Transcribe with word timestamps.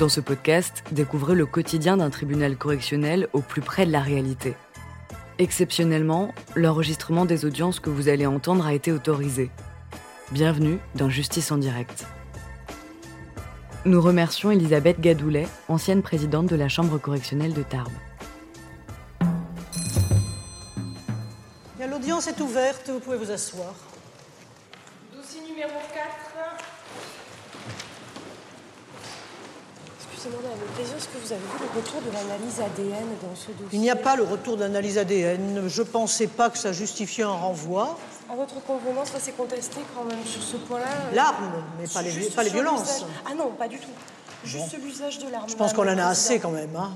Dans 0.00 0.08
ce 0.08 0.22
podcast, 0.22 0.82
découvrez 0.92 1.34
le 1.34 1.44
quotidien 1.44 1.98
d'un 1.98 2.08
tribunal 2.08 2.56
correctionnel 2.56 3.28
au 3.34 3.42
plus 3.42 3.60
près 3.60 3.84
de 3.84 3.92
la 3.92 4.00
réalité. 4.00 4.54
Exceptionnellement, 5.38 6.32
l'enregistrement 6.56 7.26
des 7.26 7.44
audiences 7.44 7.80
que 7.80 7.90
vous 7.90 8.08
allez 8.08 8.24
entendre 8.24 8.64
a 8.64 8.72
été 8.72 8.92
autorisé. 8.92 9.50
Bienvenue 10.32 10.78
dans 10.94 11.10
Justice 11.10 11.52
en 11.52 11.58
direct. 11.58 12.06
Nous 13.84 14.00
remercions 14.00 14.50
Elisabeth 14.50 15.00
Gadoulet, 15.00 15.46
ancienne 15.68 16.00
présidente 16.00 16.46
de 16.46 16.56
la 16.56 16.70
Chambre 16.70 16.96
correctionnelle 16.96 17.52
de 17.52 17.62
Tarbes. 17.62 17.92
L'audience 21.78 22.26
est 22.26 22.40
ouverte, 22.40 22.88
vous 22.88 23.00
pouvez 23.00 23.18
vous 23.18 23.30
asseoir. 23.30 23.74
Dossier 25.14 25.42
numéro 25.46 25.68
4. 25.92 26.20
Madame 30.28 30.58
le 30.60 30.66
Président, 30.74 30.96
est-ce 30.98 31.08
que 31.08 31.18
vous 31.24 31.32
avez 31.32 31.40
vu 31.40 31.58
le 31.60 31.80
retour 31.80 32.00
de 32.02 32.10
l'analyse 32.12 32.60
ADN 32.60 33.06
dans 33.22 33.34
ce 33.34 33.46
dossier 33.52 33.68
Il 33.72 33.80
n'y 33.80 33.90
a 33.90 33.96
pas 33.96 34.16
le 34.16 34.22
retour 34.24 34.56
d'analyse 34.58 34.98
ADN. 34.98 35.66
Je 35.68 35.80
ne 35.82 35.86
pensais 35.86 36.26
pas 36.26 36.50
que 36.50 36.58
ça 36.58 36.72
justifiait 36.72 37.24
un 37.24 37.30
renvoi. 37.30 37.98
À 38.30 38.34
votre 38.34 38.62
convenance, 38.64 39.08
ça 39.12 39.18
s'est 39.20 39.32
contesté 39.32 39.78
quand 39.94 40.04
même 40.04 40.24
sur 40.26 40.42
ce 40.42 40.56
point-là 40.56 40.84
euh, 41.10 41.14
L'arme, 41.14 41.64
mais 41.80 41.86
pas 41.88 42.02
les, 42.02 42.10
pas 42.30 42.42
violences. 42.44 43.04
Ah 43.26 43.34
non, 43.34 43.50
pas 43.58 43.66
du 43.68 43.78
tout. 43.78 43.88
Juste 44.44 44.76
l'usage 44.82 45.18
de 45.20 45.30
l'arme. 45.30 45.48
Je 45.48 45.54
pense 45.54 45.72
qu'on 45.72 45.88
en 45.88 45.98
a 45.98 46.06
assez 46.06 46.38
quand 46.38 46.50
même. 46.50 46.74
hein. 46.76 46.90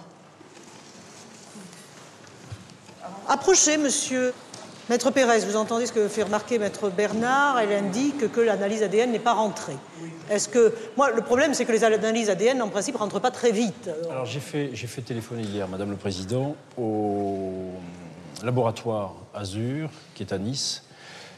Approchez, 3.29 3.79
monsieur. 3.79 4.35
Maître 4.91 5.11
Pérez, 5.11 5.39
vous 5.47 5.57
entendez 5.57 5.87
ce 5.87 5.93
que 5.93 6.09
fait 6.09 6.25
remarquer 6.25 6.59
Maître 6.59 6.91
Bernard 6.91 7.59
Elle 7.59 7.73
indique 7.73 8.31
que 8.31 8.41
l'analyse 8.43 8.83
ADN 8.83 9.13
n'est 9.13 9.19
pas 9.19 9.33
rentrée. 9.33 9.77
Est-ce 10.31 10.47
que. 10.47 10.75
Moi, 10.99 11.11
le 11.11 11.23
problème, 11.23 11.55
c'est 11.55 11.65
que 11.65 11.73
les 11.73 11.85
analyses 11.85 12.29
ADN, 12.29 12.61
en 12.61 12.69
principe, 12.69 12.95
ne 12.95 12.99
rentrent 12.99 13.21
pas 13.21 13.31
très 13.31 13.51
vite. 13.51 13.89
Alors 14.11 14.27
j'ai 14.27 14.41
fait, 14.41 14.71
j'ai 14.75 14.87
fait 14.87 15.01
téléphoner 15.01 15.43
hier, 15.43 15.69
Madame 15.69 15.91
le 15.91 15.97
Président, 15.97 16.55
au 16.77 17.71
laboratoire 18.43 19.15
Azur, 19.35 19.89
qui 20.15 20.23
est 20.23 20.35
à 20.35 20.39
Nice. 20.39 20.83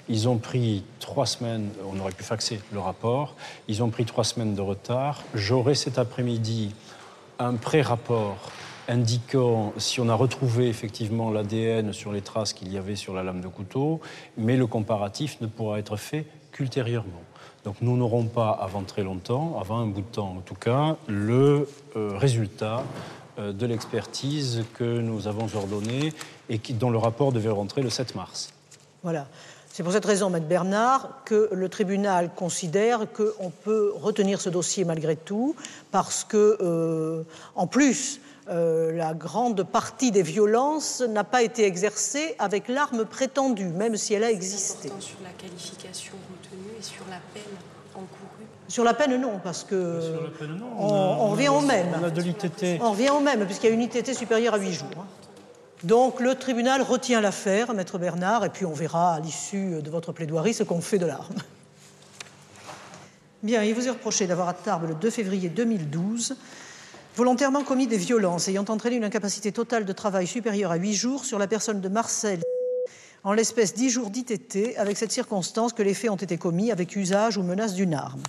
Ils 0.08 0.28
ont 0.28 0.38
pris 0.38 0.84
trois 0.98 1.27
semaines, 1.27 1.69
on 1.88 2.00
aurait 2.00 2.12
pu 2.12 2.25
faxer 2.25 2.60
le 2.72 2.81
rapport, 2.81 3.36
ils 3.69 3.83
ont 3.83 3.91
pris 3.91 4.05
trois 4.05 4.25
semaines 4.25 4.55
de 4.55 4.60
retard. 4.60 5.22
J'aurai 5.34 5.75
cet 5.77 5.98
après-midi 5.98 6.75
un 7.38 7.55
pré-rapport 7.55 8.38
indiquant 8.89 9.73
si 9.79 10.01
on 10.01 10.09
a 10.09 10.15
retrouvé 10.15 10.69
effectivement 10.69 11.31
l'ADN 11.31 11.92
sur 11.92 12.12
les 12.12 12.23
traces 12.23 12.53
qu'il 12.53 12.73
y 12.73 12.79
avait 12.79 12.97
sur 12.97 13.15
la 13.15 13.23
lame 13.23 13.41
de 13.41 13.48
couteau, 13.48 14.01
mais 14.37 14.56
le 14.56 14.67
comparatif 14.67 15.41
ne 15.41 15.47
pourra 15.47 15.78
être 15.78 15.97
fait 15.97 16.27
qu'ultérieurement. 16.53 17.23
Donc 17.65 17.77
nous 17.81 17.97
n'aurons 17.97 18.27
pas 18.27 18.51
avant 18.51 18.83
très 18.83 19.03
longtemps, 19.03 19.59
avant 19.61 19.78
un 19.78 19.87
bout 19.87 20.03
de 20.03 20.06
temps 20.06 20.37
en 20.39 20.41
tout 20.41 20.55
cas, 20.55 20.97
le 21.09 21.69
euh, 21.97 22.17
résultat 22.17 22.84
euh, 23.39 23.53
de 23.53 23.67
l'expertise 23.67 24.65
que 24.75 25.00
nous 25.00 25.27
avons 25.27 25.48
ordonnée 25.55 26.12
et 26.48 26.59
dont 26.75 26.91
le 26.91 26.98
rapport 26.98 27.33
devait 27.33 27.50
rentrer 27.50 27.83
le 27.83 27.91
7 27.91 28.15
mars. 28.15 28.53
Voilà. 29.03 29.27
C'est 29.77 29.83
pour 29.83 29.93
cette 29.93 30.06
raison, 30.06 30.31
Maître 30.31 30.47
Bernard, 30.47 31.23
que 31.27 31.50
le 31.53 31.69
tribunal 31.69 32.31
considère 32.34 33.00
qu'on 33.12 33.50
peut 33.50 33.93
retenir 33.95 34.41
ce 34.41 34.48
dossier 34.48 34.87
malgré 34.87 35.17
tout, 35.17 35.55
parce 35.91 36.25
que, 36.25 36.56
euh, 36.62 37.25
en 37.56 37.67
plus, 37.67 38.21
euh, 38.48 38.92
la 38.92 39.12
grande 39.14 39.62
partie 39.64 40.11
des 40.12 40.22
violences 40.22 41.00
n'a 41.00 41.25
pas 41.25 41.42
été 41.42 41.64
exercée 41.64 42.34
avec 42.39 42.69
l'arme 42.69 43.05
prétendue, 43.05 43.66
même 43.69 43.97
si 43.97 44.14
elle 44.14 44.25
a 44.25 44.30
existé. 44.30 44.88
Sur 45.00 45.16
la 45.25 45.30
qualification 45.30 46.14
retenue 46.30 46.70
et 46.78 46.83
sur 46.83 47.03
la 47.11 47.19
peine 47.34 47.42
encourue. 47.94 48.47
Sur 48.69 48.84
la 48.84 48.94
peine, 48.94 49.20
non, 49.20 49.41
parce 49.42 49.64
que 49.64 50.00
on, 50.78 50.84
On 50.86 50.88
a- 50.94 51.16
on 51.20 51.28
revient 51.30 51.48
au 51.48 51.61
même. 51.61 51.88
On 52.00 52.05
a 52.05 52.11
de 52.11 52.20
l'ITT. 52.22 52.80
On 52.80 52.91
revient 52.92 53.11
au 53.11 53.20
même, 53.20 53.44
puisqu'il 53.47 53.66
y 53.69 53.71
a 53.71 53.75
une 53.75 53.82
ITT 53.82 54.12
supérieure 54.15 54.54
à 54.54 54.59
8 54.59 54.72
jours. 54.72 54.88
hein. 54.98 55.06
Donc 55.84 56.21
le 56.21 56.34
tribunal 56.34 56.82
retient 56.82 57.21
l'affaire, 57.21 57.75
Maître 57.75 57.98
Bernard, 57.98 58.44
et 58.44 58.48
puis 58.48 58.65
on 58.65 58.72
verra 58.72 59.15
à 59.15 59.21
l'issue 59.21 59.82
de 59.82 59.91
votre 59.91 60.10
plaidoirie 60.12 60.54
ce 60.54 60.62
qu'on 60.62 60.81
fait 60.81 60.98
de 60.98 61.06
l'arme. 61.06 61.34
Bien, 63.42 63.62
il 63.62 63.75
vous 63.75 63.87
est 63.87 63.91
reproché 63.91 64.26
d'avoir 64.26 64.48
à 64.48 64.54
Tarbes 64.54 64.88
le 64.88 64.94
2 64.94 65.10
février 65.10 65.48
2012 65.48 66.37
volontairement 67.16 67.65
commis 67.65 67.87
des 67.87 67.97
violences 67.97 68.47
ayant 68.49 68.66
entraîné 68.69 68.97
une 68.97 69.04
incapacité 69.04 69.50
totale 69.50 69.87
de 69.87 69.93
travail 69.93 70.27
supérieure 70.27 70.71
à 70.71 70.77
8 70.77 70.93
jours 70.93 71.25
sur 71.25 71.38
la 71.38 71.47
personne 71.47 71.81
de 71.81 71.88
Marcel 71.88 72.43
en 73.25 73.32
l'espèce 73.32 73.72
10 73.72 73.88
jours 73.88 74.10
d'ITT 74.10 74.77
avec 74.77 74.99
cette 74.99 75.12
circonstance 75.12 75.72
que 75.72 75.82
les 75.82 75.94
faits 75.94 76.10
ont 76.10 76.16
été 76.16 76.37
commis 76.37 76.71
avec 76.71 76.94
usage 76.94 77.38
ou 77.38 77.43
menace 77.43 77.72
d'une 77.72 77.94
arme. 77.94 78.22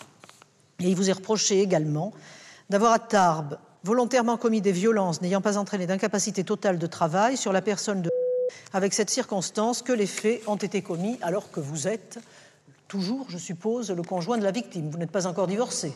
Et 0.80 0.88
il 0.88 0.96
vous 0.96 1.10
est 1.10 1.14
reproché 1.14 1.60
également 1.60 2.14
d'avoir 2.70 2.94
à 2.94 3.00
Tarbes 3.00 3.60
volontairement 3.84 4.38
commis 4.38 4.62
des 4.62 4.72
violences 4.72 5.22
n'ayant 5.22 5.42
pas 5.42 5.58
entraîné 5.58 5.86
d'incapacité 5.86 6.46
totale 6.46 6.80
de 6.80 6.88
travail 6.88 7.36
sur 7.36 7.52
la 7.52 7.62
personne 7.62 8.02
de 8.02 8.10
avec 8.72 8.94
cette 8.94 9.10
circonstance 9.10 9.82
que 9.82 9.92
les 9.92 10.08
faits 10.08 10.42
ont 10.48 10.56
été 10.56 10.82
commis 10.82 11.18
alors 11.22 11.52
que 11.52 11.60
vous 11.60 11.90
êtes 11.90 12.20
toujours, 12.88 13.26
je 13.30 13.38
suppose, 13.38 13.92
le 13.92 14.02
conjoint 14.02 14.38
de 14.38 14.44
la 14.44 14.52
victime. 14.52 14.90
Vous 14.90 14.98
n'êtes 14.98 15.12
pas 15.12 15.28
encore 15.28 15.48
divorcé. 15.48 15.94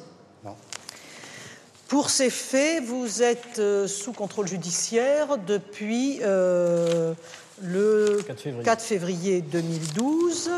Pour 1.92 2.10
ces 2.10 2.30
faits, 2.30 2.86
vous 2.86 3.22
êtes 3.22 3.60
euh, 3.60 3.86
sous 3.86 4.14
contrôle 4.14 4.48
judiciaire 4.48 5.38
depuis 5.38 6.22
euh, 6.24 7.14
le 7.62 8.22
4 8.26 8.40
février. 8.40 8.64
4 8.64 8.82
février 8.82 9.42
2012. 9.42 10.52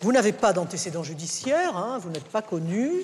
Vous 0.00 0.12
n'avez 0.12 0.30
pas 0.30 0.52
d'antécédent 0.52 1.02
judiciaire, 1.02 1.76
hein, 1.76 1.98
vous 2.00 2.08
n'êtes 2.10 2.28
pas 2.28 2.40
connu. 2.40 3.02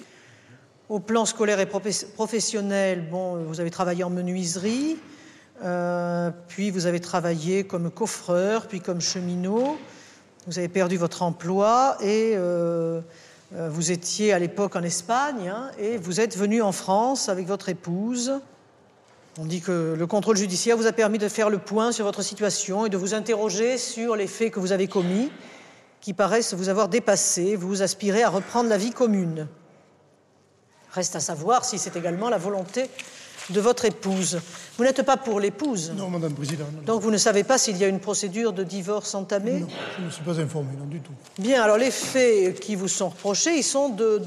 Au 0.88 1.00
plan 1.00 1.24
scolaire 1.24 1.58
et 1.58 1.66
profes- 1.66 2.06
professionnel, 2.14 3.08
bon, 3.10 3.42
vous 3.42 3.58
avez 3.58 3.72
travaillé 3.72 4.04
en 4.04 4.10
menuiserie, 4.10 4.96
euh, 5.64 6.30
puis 6.46 6.70
vous 6.70 6.86
avez 6.86 7.00
travaillé 7.00 7.64
comme 7.64 7.90
coffreur, 7.90 8.68
puis 8.68 8.80
comme 8.80 9.00
cheminot. 9.00 9.76
Vous 10.46 10.56
avez 10.60 10.68
perdu 10.68 10.96
votre 10.96 11.22
emploi 11.22 11.96
et 12.00 12.34
euh, 12.36 13.00
vous 13.52 13.90
étiez 13.90 14.32
à 14.32 14.38
l'époque 14.38 14.76
en 14.76 14.82
Espagne 14.82 15.48
hein, 15.48 15.70
et 15.78 15.96
vous 15.96 16.20
êtes 16.20 16.36
venu 16.36 16.60
en 16.60 16.72
France 16.72 17.28
avec 17.28 17.46
votre 17.46 17.68
épouse. 17.68 18.40
On 19.40 19.44
dit 19.44 19.60
que 19.60 19.94
le 19.96 20.06
contrôle 20.06 20.36
judiciaire 20.36 20.76
vous 20.76 20.88
a 20.88 20.92
permis 20.92 21.18
de 21.18 21.28
faire 21.28 21.48
le 21.48 21.58
point 21.58 21.92
sur 21.92 22.04
votre 22.04 22.22
situation 22.22 22.86
et 22.86 22.88
de 22.88 22.96
vous 22.96 23.14
interroger 23.14 23.78
sur 23.78 24.16
les 24.16 24.26
faits 24.26 24.52
que 24.52 24.58
vous 24.58 24.72
avez 24.72 24.88
commis, 24.88 25.30
qui 26.00 26.12
paraissent 26.12 26.54
vous 26.54 26.68
avoir 26.68 26.88
dépassé. 26.88 27.54
Vous 27.54 27.82
aspirez 27.82 28.24
à 28.24 28.30
reprendre 28.30 28.68
la 28.68 28.76
vie 28.76 28.90
commune. 28.90 29.46
Reste 30.90 31.14
à 31.14 31.20
savoir 31.20 31.64
si 31.64 31.78
c'est 31.78 31.94
également 31.94 32.28
la 32.28 32.38
volonté 32.38 32.90
de 33.50 33.60
votre 33.60 33.84
épouse. 33.84 34.40
Vous 34.76 34.84
n'êtes 34.84 35.02
pas 35.02 35.16
pour 35.16 35.40
l'épouse, 35.40 35.92
Non, 35.96 36.08
Madame 36.08 36.30
la 36.30 36.36
Présidente, 36.36 36.68
non, 36.74 36.82
donc 36.82 37.02
vous 37.02 37.10
ne 37.10 37.16
savez 37.16 37.44
pas 37.44 37.58
s'il 37.58 37.76
y 37.76 37.84
a 37.84 37.88
une 37.88 38.00
procédure 38.00 38.52
de 38.52 38.62
divorce 38.62 39.14
entamée? 39.14 39.60
Non, 39.60 39.68
je 39.98 40.04
ne 40.04 40.10
suis 40.10 40.22
pas 40.22 40.38
informé, 40.38 40.70
non 40.78 40.86
du 40.86 41.00
tout. 41.00 41.12
Bien, 41.38 41.62
alors 41.62 41.78
les 41.78 41.90
faits 41.90 42.60
qui 42.60 42.74
vous 42.76 42.88
sont 42.88 43.08
reprochés, 43.08 43.56
ils 43.56 43.64
sont 43.64 43.88
de. 43.88 44.22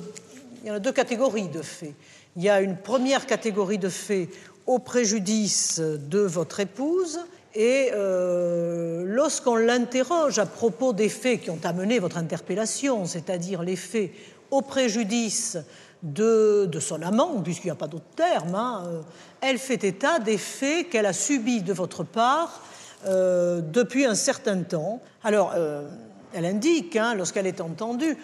Il 0.63 0.67
y 0.67 0.71
en 0.71 0.75
a 0.75 0.79
deux 0.79 0.91
catégories 0.91 1.47
de 1.47 1.61
faits. 1.61 1.93
Il 2.35 2.43
y 2.43 2.49
a 2.49 2.61
une 2.61 2.77
première 2.77 3.25
catégorie 3.25 3.77
de 3.77 3.89
faits 3.89 4.29
au 4.67 4.79
préjudice 4.79 5.79
de 5.79 6.19
votre 6.19 6.59
épouse. 6.59 7.19
Et 7.53 7.89
euh, 7.93 9.03
lorsqu'on 9.05 9.57
l'interroge 9.57 10.39
à 10.39 10.45
propos 10.45 10.93
des 10.93 11.09
faits 11.09 11.41
qui 11.41 11.49
ont 11.49 11.59
amené 11.63 11.99
votre 11.99 12.17
interpellation, 12.17 13.05
c'est-à-dire 13.05 13.63
les 13.63 13.75
faits 13.75 14.11
au 14.51 14.61
préjudice 14.61 15.57
de, 16.03 16.69
son 16.79 17.01
amant, 17.01 17.41
puisqu'il 17.41 17.67
n'y 17.67 17.71
a 17.71 17.75
pas 17.75 17.87
d'autre 17.87 18.05
terme, 18.15 18.55
hein, 18.55 18.83
euh, 18.85 19.01
elle 19.41 19.57
fait 19.57 19.83
état 19.83 20.19
des 20.19 20.37
faits 20.37 20.89
qu'elle 20.89 21.05
a 21.05 21.13
subis 21.13 21.61
de 21.61 21.73
votre 21.73 22.03
part 22.03 22.61
euh, 23.05 23.61
depuis 23.61 24.05
un 24.05 24.15
certain 24.15 24.61
temps. 24.63 25.01
Alors, 25.23 25.53
euh, 25.55 25.87
elle 26.33 26.45
indique, 26.45 26.95
hein, 26.95 27.13
lorsqu'elle 27.15 27.47
est 27.47 27.61
entendue, 27.61 28.17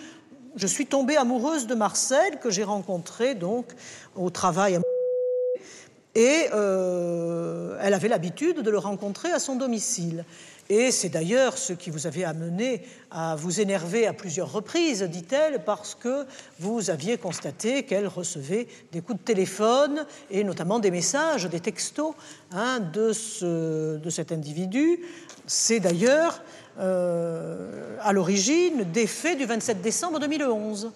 je 0.55 0.67
suis 0.67 0.87
tombée 0.87 1.17
amoureuse 1.17 1.67
de 1.67 1.75
Marcel, 1.75 2.40
que 2.40 2.49
j'ai 2.49 2.63
rencontré 2.63 3.35
donc 3.35 3.67
au 4.16 4.29
travail. 4.31 4.75
à 4.75 4.79
Et 6.16 6.47
elle 6.49 7.93
avait 7.93 8.07
l'habitude 8.07 8.61
de 8.61 8.72
le 8.72 8.79
rencontrer 8.79 9.31
à 9.31 9.37
son 9.37 9.55
domicile. 9.55 10.25
Et 10.69 10.91
c'est 10.91 11.08
d'ailleurs 11.09 11.58
ce 11.58 11.72
qui 11.73 11.90
vous 11.90 12.08
avait 12.08 12.25
amené 12.25 12.81
à 13.09 13.35
vous 13.37 13.61
énerver 13.61 14.05
à 14.05 14.11
plusieurs 14.14 14.52
reprises, 14.52 15.02
dit-elle, 15.03 15.64
parce 15.64 15.96
que 15.96 16.25
vous 16.59 16.90
aviez 16.90 17.17
constaté 17.17 17.84
qu'elle 17.84 18.08
recevait 18.08 18.67
des 18.91 18.99
coups 18.99 19.19
de 19.19 19.23
téléphone 19.23 20.05
et 20.29 20.43
notamment 20.43 20.79
des 20.79 20.91
messages, 20.91 21.46
des 21.46 21.61
textos 21.61 22.14
hein, 22.52 22.79
de, 22.81 23.14
ce- 23.14 23.96
de 23.97 24.09
cet 24.09 24.34
individu. 24.34 24.99
C'est 25.46 25.79
d'ailleurs 25.79 26.41
euh, 26.79 27.96
à 28.02 28.11
l'origine 28.14 28.84
des 28.91 29.08
faits 29.08 29.37
du 29.37 29.46
27 29.46 29.81
décembre 29.81 30.19
2011. 30.19 30.91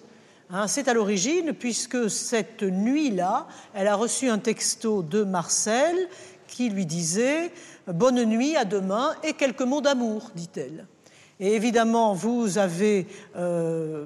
Hein, 0.54 0.66
c'est 0.66 0.86
à 0.88 0.92
l'origine, 0.92 1.54
puisque 1.54 2.10
cette 2.10 2.62
nuit-là, 2.62 3.46
elle 3.74 3.88
a 3.88 3.94
reçu 3.94 4.28
un 4.28 4.38
texto 4.38 5.02
de 5.02 5.24
Marcel 5.24 5.96
qui 6.52 6.68
lui 6.68 6.86
disait 6.86 7.50
Bonne 7.88 8.24
nuit, 8.24 8.56
à 8.56 8.64
demain, 8.64 9.14
et 9.24 9.32
quelques 9.32 9.62
mots 9.62 9.80
d'amour, 9.80 10.30
dit-elle. 10.36 10.86
Et 11.40 11.54
évidemment, 11.54 12.14
vous 12.14 12.58
avez 12.58 13.08
euh, 13.36 14.04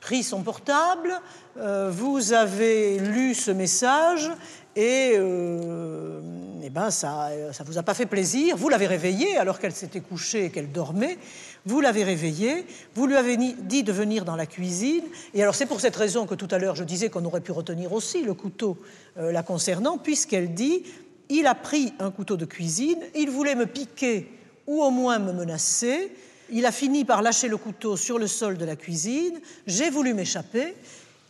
pris 0.00 0.22
son 0.22 0.42
portable, 0.42 1.18
euh, 1.56 1.90
vous 1.90 2.34
avez 2.34 2.98
lu 2.98 3.34
ce 3.34 3.50
message 3.50 4.30
et, 4.76 5.12
euh, 5.14 6.20
eh 6.62 6.68
ben 6.68 6.90
ça 6.90 7.30
ne 7.30 7.64
vous 7.64 7.78
a 7.78 7.82
pas 7.82 7.94
fait 7.94 8.06
plaisir. 8.06 8.56
Vous 8.56 8.68
l'avez 8.68 8.86
réveillée 8.86 9.38
alors 9.38 9.60
qu'elle 9.60 9.72
s'était 9.72 10.00
couchée 10.00 10.46
et 10.46 10.50
qu'elle 10.50 10.72
dormait. 10.72 11.16
Vous 11.64 11.80
l'avez 11.80 12.04
réveillée, 12.04 12.66
vous 12.94 13.06
lui 13.06 13.16
avez 13.16 13.36
dit 13.36 13.82
de 13.82 13.92
venir 13.92 14.26
dans 14.26 14.36
la 14.36 14.46
cuisine. 14.46 15.04
Et 15.32 15.42
alors 15.42 15.54
c'est 15.54 15.64
pour 15.64 15.80
cette 15.80 15.96
raison 15.96 16.26
que 16.26 16.34
tout 16.34 16.48
à 16.50 16.58
l'heure 16.58 16.74
je 16.74 16.84
disais 16.84 17.08
qu'on 17.08 17.24
aurait 17.24 17.40
pu 17.40 17.52
retenir 17.52 17.92
aussi 17.92 18.22
le 18.22 18.34
couteau 18.34 18.76
la 19.16 19.44
concernant, 19.44 19.96
puisqu'elle 19.96 20.54
dit 20.54 20.82
il 21.28 21.46
a 21.46 21.54
pris 21.54 21.92
un 21.98 22.10
couteau 22.10 22.36
de 22.36 22.44
cuisine, 22.44 23.00
il 23.14 23.30
voulait 23.30 23.54
me 23.54 23.66
piquer 23.66 24.30
ou 24.66 24.82
au 24.82 24.90
moins 24.90 25.18
me 25.18 25.32
menacer. 25.32 26.14
Il 26.50 26.66
a 26.66 26.72
fini 26.72 27.04
par 27.04 27.22
lâcher 27.22 27.48
le 27.48 27.56
couteau 27.56 27.96
sur 27.96 28.18
le 28.18 28.26
sol 28.26 28.58
de 28.58 28.64
la 28.64 28.76
cuisine. 28.76 29.40
J'ai 29.66 29.90
voulu 29.90 30.14
m'échapper. 30.14 30.74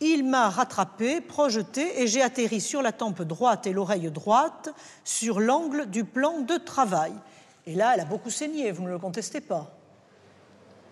Il 0.01 0.25
m'a 0.25 0.49
rattrapé, 0.49 1.21
projeté, 1.21 2.01
et 2.01 2.07
j'ai 2.07 2.21
atterri 2.21 2.59
sur 2.59 2.81
la 2.81 2.91
tempe 2.91 3.21
droite 3.21 3.65
et 3.65 3.71
l'oreille 3.71 4.11
droite, 4.11 4.69
sur 5.05 5.39
l'angle 5.39 5.85
du 5.89 6.03
plan 6.03 6.41
de 6.41 6.57
travail. 6.57 7.13
Et 7.65 7.75
là, 7.75 7.93
elle 7.93 8.01
a 8.01 8.05
beaucoup 8.05 8.29
saigné, 8.29 8.71
vous 8.71 8.83
ne 8.83 8.89
le 8.89 8.99
contestez 8.99 9.39
pas. 9.39 9.71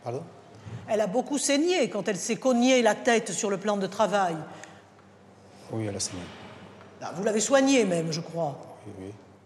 Pardon? 0.04 0.24
Elle 0.88 1.02
a 1.02 1.08
beaucoup 1.08 1.38
saigné 1.38 1.90
quand 1.90 2.08
elle 2.08 2.18
s'est 2.18 2.38
cognée 2.38 2.82
la 2.82 2.96
tête 2.96 3.32
sur 3.32 3.50
le 3.50 3.58
plan 3.58 3.76
de 3.76 3.88
travail. 3.88 4.36
Oui, 5.72 5.86
elle 5.86 5.96
a 5.96 6.00
saigné. 6.00 6.24
Ah, 7.02 7.12
vous 7.16 7.24
l'avez 7.24 7.42
soignée 7.42 7.84
même, 7.84 8.12
je 8.14 8.22
crois. 8.22 8.73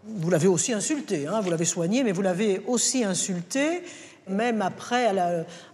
Vous 0.04 0.30
l'avez 0.30 0.48
aussi 0.48 0.72
insultée, 0.72 1.26
hein, 1.26 1.40
vous 1.40 1.50
l'avez 1.50 1.64
soignée, 1.64 2.02
mais 2.02 2.12
vous 2.12 2.22
l'avez 2.22 2.62
aussi 2.66 3.04
insultée, 3.04 3.82
même 4.28 4.62
après, 4.62 5.14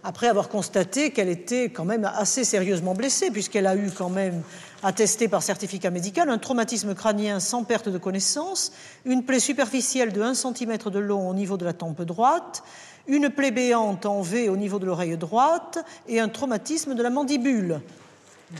après 0.03 0.27
avoir 0.27 0.49
constaté 0.49 1.11
qu'elle 1.11 1.29
était 1.29 1.69
quand 1.69 1.85
même 1.85 2.05
assez 2.05 2.43
sérieusement 2.43 2.93
blessée, 2.93 3.31
puisqu'elle 3.31 3.67
a 3.67 3.75
eu 3.75 3.91
quand 3.91 4.09
même 4.09 4.41
attesté 4.83 5.27
par 5.27 5.41
certificat 5.41 5.89
médical 5.89 6.29
un 6.29 6.37
traumatisme 6.37 6.93
crânien 6.95 7.39
sans 7.39 7.63
perte 7.63 7.89
de 7.89 7.97
connaissance, 7.97 8.71
une 9.05 9.23
plaie 9.23 9.39
superficielle 9.39 10.11
de 10.11 10.21
1 10.21 10.33
cm 10.33 10.77
de 10.91 10.99
long 10.99 11.29
au 11.29 11.33
niveau 11.33 11.57
de 11.57 11.65
la 11.65 11.73
tempe 11.73 12.01
droite, 12.01 12.63
une 13.07 13.29
plaie 13.29 13.51
béante 13.51 14.05
en 14.05 14.21
V 14.21 14.49
au 14.49 14.57
niveau 14.57 14.79
de 14.79 14.85
l'oreille 14.85 15.17
droite 15.17 15.83
et 16.07 16.19
un 16.19 16.29
traumatisme 16.29 16.95
de 16.95 17.03
la 17.03 17.09
mandibule. 17.09 17.81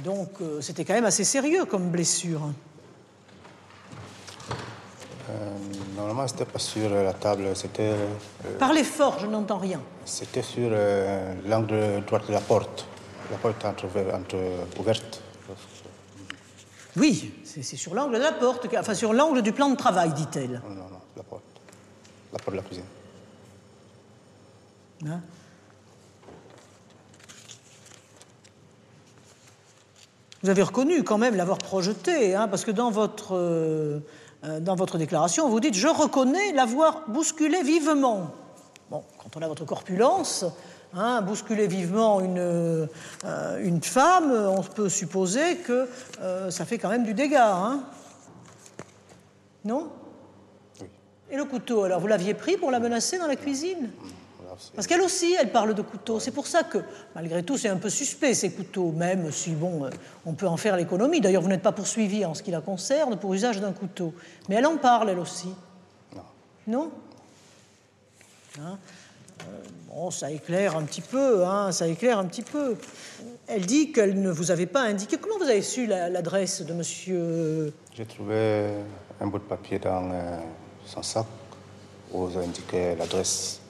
Donc 0.03 0.29
euh, 0.41 0.61
c'était 0.61 0.83
quand 0.83 0.93
même 0.93 1.05
assez 1.05 1.23
sérieux 1.23 1.65
comme 1.65 1.89
blessure. 1.89 2.41
Euh, 5.35 5.49
normalement, 5.95 6.27
c'était 6.27 6.45
pas 6.45 6.59
sur 6.59 6.89
la 6.89 7.13
table, 7.13 7.55
c'était 7.55 7.93
euh, 7.93 8.57
Parlez 8.57 8.83
fort, 8.83 9.19
je 9.19 9.27
n'entends 9.27 9.57
rien. 9.57 9.81
c'était 10.05 10.41
sur 10.41 10.69
euh, 10.71 11.33
l'angle 11.45 12.03
droit 12.05 12.19
de 12.19 12.31
la 12.31 12.39
porte. 12.39 12.85
La 13.31 13.37
porte 13.37 13.63
est 13.63 13.67
entre, 13.67 13.85
entre 14.13 14.37
ouverte. 14.79 15.21
Oui, 16.97 17.33
c'est 17.43 17.63
sur 17.63 17.93
l'angle 17.93 18.13
de 18.13 18.21
la 18.21 18.31
porte, 18.31 18.67
enfin 18.77 18.93
sur 18.93 19.13
l'angle 19.13 19.41
du 19.41 19.51
plan 19.51 19.69
de 19.69 19.75
travail, 19.75 20.13
dit-elle. 20.13 20.61
Non, 20.63 20.75
non, 20.75 20.89
non, 20.89 21.01
la 21.17 21.23
porte. 21.23 21.43
La 22.31 22.39
porte 22.39 22.51
de 22.51 22.57
la 22.57 22.63
cuisine. 22.63 22.85
Hein? 25.05 25.19
Vous 30.45 30.51
avez 30.51 30.61
reconnu 30.61 31.03
quand 31.03 31.17
même 31.17 31.35
l'avoir 31.35 31.57
projeté, 31.57 32.35
hein, 32.35 32.47
parce 32.47 32.63
que 32.65 32.71
dans 32.71 32.91
votre, 32.91 33.35
euh, 33.35 33.97
euh, 33.97 33.99
dans 34.43 34.75
votre 34.75 34.97
déclaration, 34.97 35.49
vous 35.49 35.59
dites 35.59 35.73
Je 35.75 35.87
reconnais 35.87 36.51
l'avoir 36.53 37.03
bousculé 37.07 37.63
vivement. 37.63 38.31
Bon, 38.91 39.03
quand 39.17 39.35
on 39.37 39.41
a 39.41 39.47
votre 39.47 39.65
corpulence, 39.65 40.45
hein, 40.93 41.21
bousculer 41.21 41.65
vivement 41.67 42.21
une, 42.21 42.37
euh, 42.37 42.87
une 43.63 43.81
femme, 43.81 44.31
on 44.31 44.61
peut 44.61 44.89
supposer 44.89 45.57
que 45.57 45.89
euh, 46.21 46.51
ça 46.51 46.65
fait 46.65 46.77
quand 46.77 46.89
même 46.89 47.03
du 47.03 47.13
dégât. 47.15 47.55
hein. 47.55 47.83
Non? 49.63 49.89
Oui. 50.79 50.88
Et 51.31 51.38
le 51.38 51.45
couteau, 51.45 51.83
alors 51.83 51.99
vous 51.99 52.07
l'aviez 52.07 52.35
pris 52.35 52.57
pour 52.57 52.69
la 52.69 52.79
menacer 52.79 53.17
dans 53.17 53.27
la 53.27 53.35
cuisine? 53.35 53.89
Parce 54.75 54.87
qu'elle 54.87 55.01
aussi, 55.01 55.35
elle 55.39 55.51
parle 55.51 55.73
de 55.73 55.81
couteaux. 55.81 56.19
C'est 56.19 56.31
pour 56.31 56.47
ça 56.47 56.63
que, 56.63 56.79
malgré 57.15 57.43
tout, 57.43 57.57
c'est 57.57 57.69
un 57.69 57.77
peu 57.77 57.89
suspect, 57.89 58.33
ces 58.33 58.51
couteaux, 58.51 58.91
même 58.91 59.31
si, 59.31 59.51
bon, 59.51 59.85
euh, 59.85 59.89
on 60.25 60.33
peut 60.33 60.47
en 60.47 60.57
faire 60.57 60.75
l'économie. 60.77 61.21
D'ailleurs, 61.21 61.41
vous 61.41 61.47
n'êtes 61.49 61.61
pas 61.61 61.71
poursuivi 61.71 62.25
en 62.25 62.33
ce 62.33 62.43
qui 62.43 62.51
la 62.51 62.61
concerne 62.61 63.17
pour 63.17 63.33
usage 63.33 63.59
d'un 63.59 63.71
couteau. 63.73 64.13
Mais 64.49 64.55
elle 64.55 64.65
en 64.65 64.77
parle, 64.77 65.09
elle 65.09 65.19
aussi. 65.19 65.49
Non. 66.15 66.21
Non? 66.67 66.91
Hein? 68.59 68.77
Euh, 69.41 69.43
Bon, 69.89 70.11
ça 70.11 70.29
éclaire 70.29 70.75
un 70.75 70.83
petit 70.83 70.99
peu, 70.99 71.45
hein, 71.45 71.71
ça 71.71 71.87
éclaire 71.87 72.19
un 72.19 72.25
petit 72.25 72.41
peu. 72.41 72.75
Elle 73.47 73.65
dit 73.65 73.93
qu'elle 73.93 74.21
ne 74.21 74.29
vous 74.29 74.51
avait 74.51 74.65
pas 74.65 74.81
indiqué. 74.81 75.15
Comment 75.17 75.37
vous 75.37 75.49
avez 75.49 75.61
su 75.61 75.85
la- 75.87 76.09
l'adresse 76.09 76.61
de 76.63 76.73
monsieur? 76.73 77.71
J'ai 77.95 78.05
trouvé 78.05 78.71
un 79.21 79.27
bout 79.27 79.39
de 79.39 79.43
papier 79.45 79.79
dans 79.79 80.11
euh, 80.11 80.37
son 80.85 81.01
sac 81.01 81.25
où 82.11 82.25
vous 82.25 82.37
indiqué 82.37 82.93
l'adresse 82.95 83.61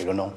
et 0.00 0.04
le 0.04 0.12
nom. 0.12 0.32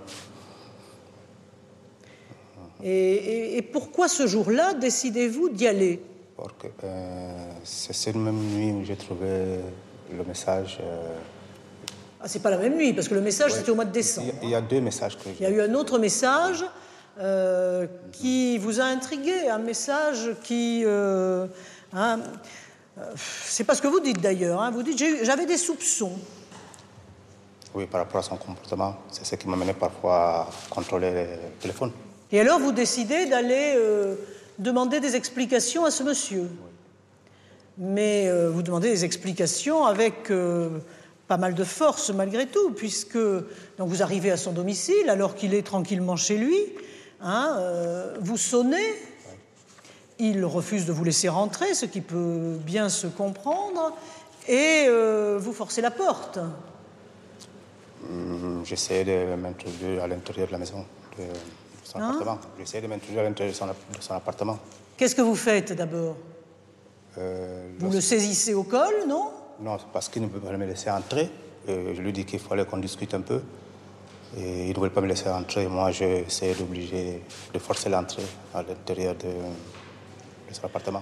et, 2.84 2.90
et- 2.92 3.58
et 3.58 3.62
pourquoi 3.62 4.08
ce 4.08 4.26
jour-là 4.28 4.74
décidez-vous 4.74 5.50
d'y 5.50 5.68
aller? 5.68 6.02
Parce 6.38 6.54
que 6.60 6.68
euh, 6.86 7.52
c'est 7.64 7.94
cette 7.94 8.16
même 8.16 8.40
nuit 8.40 8.72
où 8.72 8.86
j'ai 8.86 8.96
trouvé 8.96 9.58
le 10.16 10.24
message. 10.24 10.80
euh, 10.82 11.10
Ah, 12.22 12.28
c'est 12.28 12.40
pas 12.42 12.50
la 12.52 12.58
même 12.58 12.76
nuit, 12.78 12.94
parce 12.94 13.08
que 13.10 13.16
le 13.16 13.22
message, 13.22 13.52
c'était 13.54 13.72
au 13.72 13.76
mois 13.76 13.84
de 13.86 13.90
il, 13.90 13.94
décembre. 13.94 14.28
y 14.28 14.32
a, 14.32 14.44
il 14.44 14.50
y 14.50 14.56
a 14.56 14.62
deux 14.62 14.80
messages 14.82 15.18
que 15.18 15.28
Il 15.40 15.42
y 15.42 15.46
a 15.46 15.50
eu 15.50 15.62
un 15.62 15.74
autre 15.74 16.00
message 16.00 16.64
euh, 17.20 17.86
qui 18.14 18.58
vous 18.58 18.80
a 18.80 18.86
intrigué, 18.86 19.50
un 19.50 19.58
message 19.60 20.32
qui... 20.44 20.84
hein, 20.86 22.20
c'est 23.16 23.64
pas 23.66 23.76
ce 23.76 23.82
que 23.82 23.88
vous 23.88 24.00
dites 24.00 24.22
d'ailleurs. 24.22 24.62
hein. 24.62 24.72
Vous 24.72 24.84
dites 24.84 24.98
j'avais 25.24 25.46
des 25.46 25.58
soupçons. 25.58 26.14
Oui, 27.76 27.86
par 27.86 28.02
rapport 28.02 28.20
à 28.20 28.24
son 28.24 28.36
comportement, 28.36 28.98
c'est 29.12 29.26
ce 29.26 29.36
qui 29.36 29.48
m'amenait 29.48 29.74
parfois 29.74 30.16
à 30.16 30.50
contrôler 30.72 31.12
le 31.12 31.28
téléphone. 31.60 31.92
Et 32.32 32.40
alors 32.40 32.60
vous 32.60 32.72
décidez 32.72 33.28
d'aller 33.28 33.74
euh, 33.76 34.16
demander 34.58 35.00
des 35.00 35.16
explications 35.16 35.86
à 35.86 35.92
ce 35.92 36.02
monsieur. 36.04 36.50
Mais 37.78 38.28
euh, 38.28 38.50
vous 38.50 38.64
demandez 38.64 38.90
des 38.90 39.06
explications 39.06 39.86
avec 39.86 40.32
euh, 40.32 40.80
pas 41.28 41.38
mal 41.38 41.54
de 41.54 41.64
force 41.64 42.10
malgré 42.10 42.48
tout, 42.48 42.72
puisque 42.72 43.18
donc 43.18 43.88
vous 43.88 44.02
arrivez 44.02 44.32
à 44.32 44.38
son 44.38 44.52
domicile 44.52 45.08
alors 45.08 45.36
qu'il 45.36 45.54
est 45.54 45.66
tranquillement 45.66 46.16
chez 46.16 46.38
lui. 46.38 46.58
hein, 47.22 47.60
vous 48.20 48.38
sonnez. 48.38 48.96
Il 50.18 50.44
refuse 50.44 50.86
de 50.86 50.92
vous 50.92 51.04
laisser 51.04 51.30
rentrer, 51.30 51.74
ce 51.74 51.86
qui 51.86 52.02
peut 52.02 52.58
bien 52.66 52.90
se 52.90 53.08
comprendre, 53.08 53.96
et 54.50 54.88
vous 55.38 55.54
forcez 55.54 55.82
la 55.82 55.92
porte. 55.92 56.40
Hum, 58.10 58.62
J'essayais 58.66 59.04
de 59.04 59.36
m'introduire 59.36 60.04
à 60.04 60.08
l'intérieur 60.08 60.48
de 60.48 60.52
la 60.54 60.58
maison, 60.58 60.86
de 61.18 61.24
son 61.84 62.00
appartement. 62.00 62.40
J'essayais 62.58 62.82
de 62.82 62.88
m'introduire 62.88 63.22
à 63.22 63.24
l'intérieur 63.24 63.54
de 63.54 63.58
son, 63.58 63.66
app- 63.70 63.98
de 63.98 64.02
son 64.02 64.14
appartement. 64.14 64.58
Qu'est-ce 64.98 65.16
que 65.16 65.22
vous 65.22 65.36
faites 65.36 65.74
d'abord? 65.74 66.16
Euh, 67.18 67.70
Vous 67.80 67.92
le 67.92 68.02
saisissez 68.02 68.54
au 68.54 68.64
col, 68.64 68.94
non? 69.08 69.32
Non, 69.60 69.78
parce 69.94 70.10
qu'il 70.10 70.22
ne 70.22 70.28
veut 70.28 70.40
pas 70.40 70.56
me 70.58 70.66
laisser 70.66 70.90
entrer. 70.90 71.30
Euh, 71.68 71.94
je 71.96 72.02
lui 72.02 72.14
dis 72.14 72.26
qu'il 72.26 72.40
fallait 72.40 72.66
qu'on 72.66 72.78
discute 72.78 73.14
un 73.14 73.22
peu. 73.22 73.42
Et 74.38 74.66
il 74.68 74.70
ne 74.70 74.76
voulait 74.76 74.90
pas 74.92 75.02
me 75.02 75.08
laisser 75.08 75.28
entrer. 75.30 75.68
Moi, 75.68 75.90
essayé 75.92 76.54
d'obliger, 76.54 77.24
de 77.54 77.60
forcer 77.60 77.90
l'entrée 77.90 78.24
à 78.54 78.62
l'intérieur 78.64 79.16
de 79.16 79.28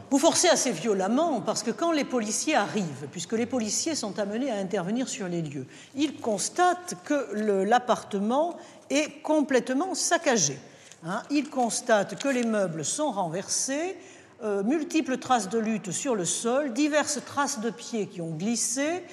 Vous 0.10 0.20
forcez 0.20 0.48
assez 0.50 0.72
violemment 0.72 1.42
parce 1.42 1.64
que 1.64 1.72
quand 1.72 1.92
les 1.92 2.04
policiers 2.04 2.56
arrivent, 2.56 3.08
puisque 3.12 3.34
les 3.34 3.46
policiers 3.46 3.96
sont 3.96 4.20
amenés 4.20 4.52
à 4.52 4.56
intervenir 4.56 5.08
sur 5.08 5.28
les 5.28 5.42
lieux, 5.42 5.66
ils 5.96 6.18
constatent 6.20 6.96
que 7.06 7.34
l'appartement 7.64 8.58
est 8.90 9.22
complètement 9.22 9.96
saccagé. 9.96 10.58
hein. 11.06 11.22
Ils 11.30 11.50
constatent 11.50 12.22
que 12.22 12.28
les 12.28 12.44
meubles 12.44 12.84
sont 12.86 13.12
renversés, 13.12 13.98
euh, 14.44 14.64
multiples 14.64 15.18
traces 15.18 15.50
de 15.50 15.58
lutte 15.60 15.92
sur 15.92 16.14
le 16.16 16.26
sol, 16.26 16.74
diverses 16.74 17.20
traces 17.26 17.60
de 17.60 17.70
pieds 17.70 18.08
qui 18.08 18.22
ont 18.22 18.32
glissé, 18.36 19.04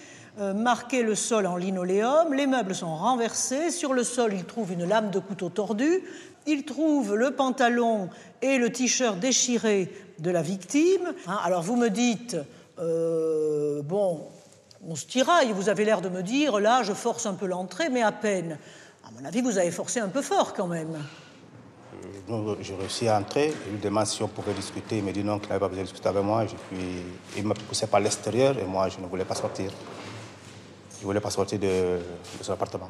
euh, 0.40 0.52
marqué 0.52 1.02
le 1.02 1.14
sol 1.14 1.46
en 1.46 1.56
linoléum, 1.56 2.34
les 2.34 2.46
meubles 2.46 2.74
sont 2.74 2.94
renversés, 2.96 3.70
sur 3.70 3.94
le 3.94 4.02
sol 4.04 4.34
ils 4.34 4.44
trouvent 4.44 4.72
une 4.72 4.84
lame 4.84 5.10
de 5.10 5.20
couteau 5.20 5.48
tordue, 5.48 6.02
ils 6.46 6.64
trouvent 6.64 7.14
le 7.14 7.30
pantalon 7.32 8.10
et 8.42 8.58
le 8.58 8.70
t-shirt 8.70 9.18
déchiré 9.18 9.90
de 10.18 10.30
la 10.30 10.42
victime. 10.42 11.14
Hein, 11.26 11.38
alors 11.44 11.62
vous 11.62 11.76
me 11.76 11.88
dites, 11.88 12.36
euh, 12.78 13.82
bon, 13.82 14.22
on 14.86 14.96
se 14.96 15.06
tiraille, 15.06 15.52
vous 15.52 15.68
avez 15.68 15.84
l'air 15.84 16.00
de 16.00 16.08
me 16.08 16.22
dire, 16.22 16.60
là 16.60 16.82
je 16.82 16.92
force 16.92 17.26
un 17.26 17.34
peu 17.34 17.46
l'entrée, 17.46 17.88
mais 17.88 18.02
à 18.02 18.12
peine. 18.12 18.58
À 19.06 19.10
mon 19.20 19.26
avis, 19.26 19.42
vous 19.42 19.58
avez 19.58 19.70
forcé 19.70 20.00
un 20.00 20.08
peu 20.08 20.22
fort 20.22 20.54
quand 20.54 20.66
même. 20.66 20.96
Donc, 22.26 22.56
j'ai 22.62 22.74
réussi 22.74 23.06
à 23.06 23.18
entrer. 23.18 23.52
Je 23.66 23.72
lui 23.72 23.78
demande 23.78 24.06
si 24.06 24.22
on 24.22 24.28
pouvait 24.28 24.54
discuter. 24.54 24.98
Il 24.98 25.04
me 25.04 25.12
dit 25.12 25.22
non, 25.22 25.38
qu'il 25.38 25.48
n'avait 25.48 25.60
pas 25.60 25.68
besoin 25.68 25.82
de 25.82 25.88
discuter 25.88 26.08
avec 26.08 26.22
moi. 26.22 26.44
Et 26.44 26.46
puis, 26.46 27.02
il 27.36 27.46
m'a 27.46 27.54
poussé 27.54 27.86
par 27.86 28.00
l'extérieur 28.00 28.58
et 28.58 28.64
moi, 28.64 28.88
je 28.88 28.98
ne 29.00 29.06
voulais 29.06 29.24
pas 29.24 29.34
sortir. 29.34 29.70
Je 30.90 31.00
ne 31.00 31.04
voulais 31.04 31.20
pas 31.20 31.30
sortir 31.30 31.58
de, 31.58 31.66
de 31.66 32.42
son 32.42 32.52
appartement. 32.52 32.88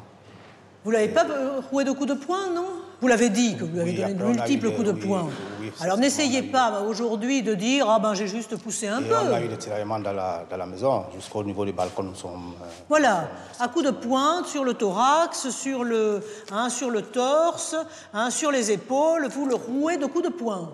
Vous 0.85 0.91
l'avez 0.91 1.09
pas 1.09 1.25
euh, 1.29 1.59
roué 1.71 1.83
de 1.83 1.91
coups 1.91 2.07
de 2.09 2.13
poing, 2.13 2.51
non? 2.53 2.67
Vous 3.01 3.07
l'avez 3.07 3.29
dit 3.29 3.57
que 3.57 3.63
vous 3.65 3.73
lui 3.73 3.81
avez 3.81 3.91
Oui, 3.91 3.97
donné 4.13 4.13
de 4.13 4.23
multiples 4.23 4.71
coups 4.71 4.87
de 4.87 4.93
oui, 4.93 4.99
poing. 5.01 5.27
oui, 5.59 5.71
Alors 5.81 5.97
n'essayez 5.97 6.43
pas 6.43 6.81
aujourd'hui 6.81 7.41
de 7.43 7.53
dire 7.55 7.89
ah 7.89 7.99
ben 7.99 8.13
j'ai 8.13 8.27
juste 8.27 8.55
poussé 8.55 8.87
un 8.87 9.01
Et 9.01 9.05
peu. 9.05 9.15
on 9.15 9.33
a 9.33 9.41
eu 9.41 9.47
des 9.49 9.57
tiraillements 9.57 9.99
dans 9.99 10.13
la, 10.13 10.45
dans 10.49 10.55
la 10.57 10.65
maison, 10.65 11.05
jusqu'au 11.13 11.43
niveau 11.43 11.65
du 11.65 11.73
balcon. 11.73 12.03
Nous 12.03 12.15
sommes. 12.15 12.53
euh, 12.61 12.65
Voilà, 12.87 13.27
à 13.59 13.67
coups 13.67 13.85
de 13.85 13.91
pointe 13.91 14.45
sur 14.47 14.63
le 14.63 14.75
thorax, 14.75 15.49
sur 15.49 15.83
le, 15.83 16.21
hein, 16.51 16.69
sur 16.69 16.89
le 16.89 17.01
torse, 17.01 17.75
hein, 18.13 18.29
sur 18.29 18.51
les 18.51 18.71
épaules, 18.71 19.27
vous 19.27 19.45
le 19.47 19.55
rouez 19.55 19.97
de 19.97 20.05
coups 20.05 20.23
de 20.25 20.29
poing. 20.33 20.71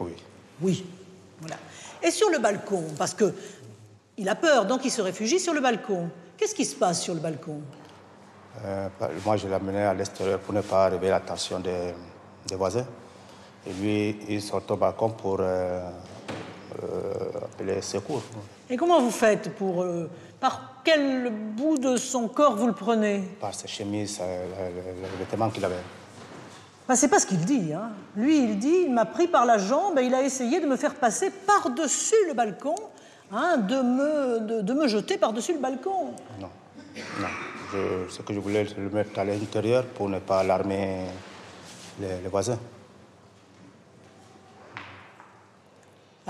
oui. 0.00 0.12
Oui, 0.62 0.84
voilà. 1.40 1.56
Et 2.02 2.10
sur 2.10 2.28
le 2.28 2.38
balcon, 2.38 2.84
parce 2.98 3.14
que 3.14 3.32
il 4.18 4.28
a 4.28 4.34
peur, 4.34 4.66
donc 4.66 4.84
il 4.84 4.90
se 4.90 5.00
réfugie 5.00 5.40
sur 5.40 5.54
le 5.54 5.60
balcon. 5.62 6.10
Qu'est-ce 6.36 6.54
qui 6.54 6.66
se 6.66 6.74
passe 6.76 7.00
sur 7.00 7.14
le 7.14 7.20
balcon? 7.20 7.62
Euh, 8.64 8.88
moi, 9.24 9.36
je 9.36 9.46
l'ai 9.48 9.54
amené 9.54 9.82
à 9.82 9.94
l'extérieur 9.94 10.38
pour 10.40 10.52
ne 10.54 10.60
pas 10.60 10.88
réveiller 10.88 11.12
l'attention 11.12 11.60
des, 11.60 11.94
des 12.46 12.56
voisins. 12.56 12.86
Et 13.66 13.72
lui, 13.72 14.18
il 14.28 14.42
sort 14.42 14.62
au 14.68 14.76
balcon 14.76 15.10
pour 15.10 15.38
euh, 15.40 15.80
euh, 16.82 17.12
appeler 17.44 17.80
secours. 17.80 18.22
Et 18.68 18.76
comment 18.76 19.00
vous 19.00 19.10
faites 19.10 19.54
pour... 19.54 19.84
par 20.40 20.82
quel 20.84 21.30
bout 21.30 21.78
de 21.78 21.96
son 21.96 22.28
corps 22.28 22.56
vous 22.56 22.66
le 22.66 22.72
prenez? 22.72 23.20
Par 23.40 23.54
ses 23.54 23.68
chemises, 23.68 24.20
le 24.20 25.18
vêtement 25.18 25.50
qu'il 25.50 25.64
avait. 25.64 25.74
ben, 26.88 26.94
C'est 26.96 27.08
pas 27.08 27.18
ce 27.18 27.26
qu'il 27.26 27.44
dit. 27.44 27.72
Hein. 27.72 27.90
Lui, 28.16 28.44
il 28.44 28.58
dit, 28.58 28.84
il 28.86 28.92
m'a 28.92 29.04
pris 29.04 29.28
par 29.28 29.44
la 29.44 29.58
jambe 29.58 29.98
et 29.98 30.04
il 30.04 30.14
a 30.14 30.22
essayé 30.22 30.60
de 30.60 30.66
me 30.66 30.76
faire 30.76 30.94
passer 30.94 31.30
par-dessus 31.30 32.14
le 32.28 32.34
balcon, 32.34 32.76
hein, 33.32 33.58
de, 33.58 33.82
me, 33.82 34.40
de, 34.40 34.60
de 34.62 34.72
me 34.72 34.88
jeter 34.88 35.18
par-dessus 35.18 35.52
le 35.52 35.60
balcon. 35.60 36.14
Non, 36.40 36.48
non. 37.20 37.28
Ce 38.08 38.22
que 38.22 38.34
je 38.34 38.40
voulais, 38.40 38.66
c'est 38.66 38.80
le 38.80 38.90
mettre 38.90 39.18
à 39.18 39.24
l'intérieur 39.24 39.84
pour 39.84 40.08
ne 40.08 40.18
pas 40.18 40.40
alarmer 40.40 41.04
les 42.00 42.28
voisins. 42.28 42.58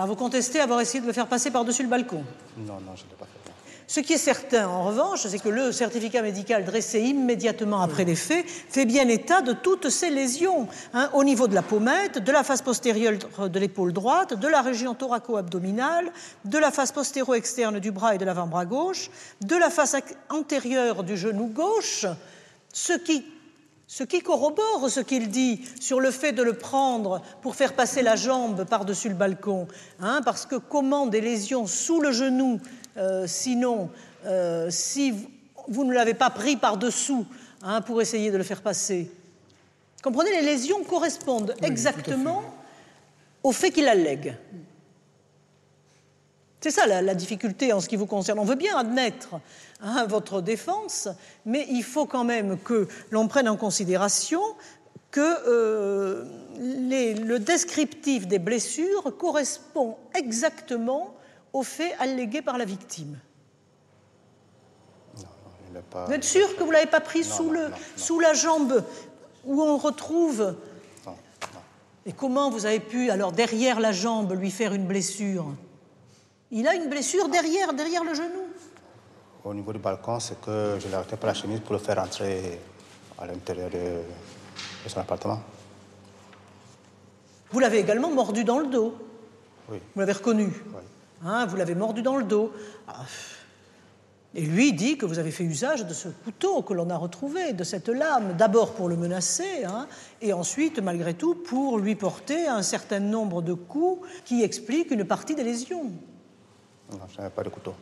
Alors 0.01 0.09
vous 0.09 0.17
contestez 0.17 0.61
avoir 0.61 0.81
essayé 0.81 1.03
de 1.03 1.07
le 1.07 1.13
faire 1.13 1.27
passer 1.27 1.51
par-dessus 1.51 1.83
le 1.83 1.91
balcon. 1.91 2.25
Non, 2.57 2.81
non, 2.81 2.97
je 2.97 3.05
ne 3.05 3.11
l'ai 3.11 3.17
pas 3.19 3.27
fait. 3.27 3.53
Ce 3.87 4.01
qui 4.01 4.15
est 4.15 4.17
certain, 4.17 4.67
en 4.67 4.85
revanche, 4.85 5.27
c'est 5.27 5.39
que 5.39 5.51
le 5.51 5.73
certificat 5.73 6.23
médical 6.23 6.65
dressé 6.65 7.01
immédiatement 7.01 7.83
après 7.83 8.05
les 8.07 8.15
faits 8.15 8.47
fait 8.49 8.87
bien 8.87 9.07
état 9.09 9.43
de 9.43 9.53
toutes 9.53 9.91
ces 9.91 10.09
lésions, 10.09 10.69
hein, 10.95 11.11
au 11.13 11.23
niveau 11.23 11.49
de 11.49 11.55
la 11.55 11.61
pommette, 11.61 12.17
de 12.17 12.33
la 12.33 12.43
face 12.43 12.63
postérieure 12.63 13.19
de 13.51 13.59
l'épaule 13.59 13.93
droite, 13.93 14.33
de 14.33 14.49
la 14.49 14.63
région 14.63 14.95
thoraco-abdominale, 14.95 16.11
de 16.47 16.57
la 16.57 16.71
face 16.71 16.93
postéro-externe 16.93 17.79
du 17.79 17.91
bras 17.91 18.15
et 18.15 18.19
de 18.19 18.25
l'avant-bras 18.25 18.65
gauche, 18.65 19.11
de 19.43 19.57
la 19.57 19.69
face 19.69 19.93
ac- 19.93 20.15
antérieure 20.31 21.05
du 21.05 21.19
genou 21.19 21.49
gauche, 21.49 22.07
ce 22.73 22.95
qui 22.95 23.27
ce 23.93 24.05
qui 24.05 24.21
corrobore 24.21 24.89
ce 24.89 25.01
qu'il 25.01 25.31
dit 25.31 25.63
sur 25.81 25.99
le 26.01 26.13
fait 26.13 26.31
de 26.31 26.45
le 26.45 26.53
prendre 26.53 27.21
pour 27.43 27.57
faire 27.57 27.73
passer 27.73 28.03
la 28.03 28.15
jambe 28.15 28.65
par-dessus 28.65 29.09
le 29.09 29.17
balcon. 29.17 29.67
hein, 29.99 30.21
parce 30.25 30.47
que 30.47 30.55
comment 30.55 31.09
des 31.09 31.21
lésions 31.21 31.67
sous 31.67 32.01
le 32.01 32.13
genou, 32.13 32.61
euh, 32.97 33.27
sinon, 33.27 33.91
euh, 34.27 34.71
si 34.71 35.13
vous- 35.67 35.85
ne 35.85 35.93
l'avez 35.93 36.15
pas 36.15 36.31
pris 36.31 36.57
par-dessous 36.57 37.27
hein, 37.65 37.81
pour 37.81 38.01
essayer 38.01 38.31
de 38.31 38.37
le 38.37 38.45
faire 38.45 38.63
passer? 38.63 39.11
Comprenez, 40.05 40.31
les 40.41 40.43
lésions 40.47 40.85
correspondent 40.85 41.57
exactement 41.61 42.45
au 43.43 43.51
fait 43.51 43.73
qu'il 43.73 43.89
allègue. 43.89 44.37
C'est 46.61 46.71
ça 46.71 46.87
la, 46.87 47.01
la 47.01 47.15
difficulté 47.15 47.73
en 47.73 47.81
ce 47.81 47.89
qui 47.89 47.97
vous 47.97 48.07
concerne. 48.07 48.39
On 48.39 48.45
veut 48.45 48.55
bien 48.55 48.77
admettre 48.77 49.31
hein, 49.81 50.05
votre 50.07 50.43
défense, 50.43 51.09
mais 51.47 51.67
il 51.71 51.83
faut 51.83 52.05
quand 52.07 52.25
même 52.25 52.59
que 52.59 52.87
l'on 53.11 53.29
prenne 53.29 53.49
en 53.49 53.57
considération 53.57 54.43
que 55.11 55.21
euh, 55.49 56.25
les- 56.59 57.15
le 57.15 57.39
descriptif 57.39 58.29
des 58.29 58.39
blessures 58.39 59.17
correspond 59.19 59.97
exactement 60.15 61.15
au 61.53 61.63
fait 61.63 61.95
allégué 61.99 62.43
par 62.43 62.59
la 62.59 62.65
victime. 62.65 63.19
Pas... 65.91 66.05
Vous 66.05 66.13
êtes 66.13 66.25
sûr 66.25 66.55
que 66.57 66.61
vous 66.63 66.69
ne 66.69 66.73
l'avez 66.75 66.91
pas 66.91 67.01
pris 67.01 67.25
sous, 67.25 67.51
le, 67.51 67.71
sous 67.97 68.21
la 68.21 68.35
jambe 68.35 68.85
où 69.47 69.63
on 69.63 69.79
retrouve 69.79 70.55
Non, 71.07 71.13
non. 71.55 71.61
Et 72.07 72.13
comment 72.13 72.51
vous 72.51 72.67
avez 72.67 72.81
pu, 72.81 73.09
alors 73.11 73.33
derrière 73.33 73.81
la 73.81 73.91
jambe, 73.93 74.33
lui 74.39 74.51
faire 74.51 74.75
une 74.75 74.87
blessure? 74.87 75.47
Il 76.53 76.67
a 76.67 76.75
une 76.75 76.89
blessure 76.89 77.29
derrière, 77.29 77.73
derrière 77.73 78.03
le 78.05 78.15
genou. 78.15 78.49
Au 79.45 79.55
niveau 79.55 79.73
du 79.73 79.79
balcon, 79.79 80.19
c'est 80.21 80.41
que 80.41 80.79
je 80.81 80.89
l'ai 80.89 80.95
arrêté 80.95 81.17
par 81.17 81.29
la 81.29 81.35
chemise 81.35 81.61
pour 81.61 81.73
le 81.73 81.79
faire 81.79 81.99
entrer 81.99 82.61
à 83.19 83.27
l'intérieur 83.27 83.71
de, 83.71 83.79
de 83.79 84.89
son 84.89 85.01
appartement. 85.01 85.41
Vous 87.53 87.61
l'avez 87.61 87.79
également 87.79 88.11
mordu 88.11 88.45
dans 88.45 88.59
le 88.59 88.67
dos. 88.67 88.95
Oui. 89.71 89.79
Vous 89.95 90.01
l'avez 90.01 90.13
reconnu. 90.13 90.47
Oui. 90.47 90.83
Hein, 91.25 91.47
vous 91.47 91.57
l'avez 91.57 91.75
mordu 91.75 92.03
dans 92.03 92.17
le 92.17 92.25
dos. 92.25 92.53
Ah, 92.89 93.05
Et 94.35 94.43
lui 94.43 94.73
dit 94.73 94.99
que 94.99 95.07
vous 95.07 95.19
avez 95.19 95.31
fait 95.31 95.45
usage 95.45 95.87
de 95.87 95.95
ce 95.95 96.09
couteau 96.09 96.63
que 96.63 96.75
l'on 96.75 96.91
a 96.91 96.97
retrouvé, 96.97 97.53
de 97.53 97.65
cette 97.65 97.89
lame, 97.89 98.37
d'abord 98.37 98.75
pour 98.75 98.89
le 98.89 98.97
menacer, 98.97 99.65
hein, 99.65 99.87
et 100.21 100.33
ensuite, 100.33 100.81
malgré 100.81 101.15
tout, 101.15 101.35
pour 101.35 101.79
lui 101.79 101.95
porter 101.95 102.47
un 102.49 102.63
certain 102.63 103.01
nombre 103.01 103.43
de 103.43 103.55
coups 103.55 104.07
qui 104.25 104.43
expliquent 104.43 104.91
une 104.91 105.05
partie 105.05 105.35
des 105.35 105.45
lésions. 105.45 105.91
Non, 106.93 106.99
je 107.13 107.19
n'avais 107.19 107.31
pas 107.31 107.43
de 107.43 107.49
couteau. 107.49 107.75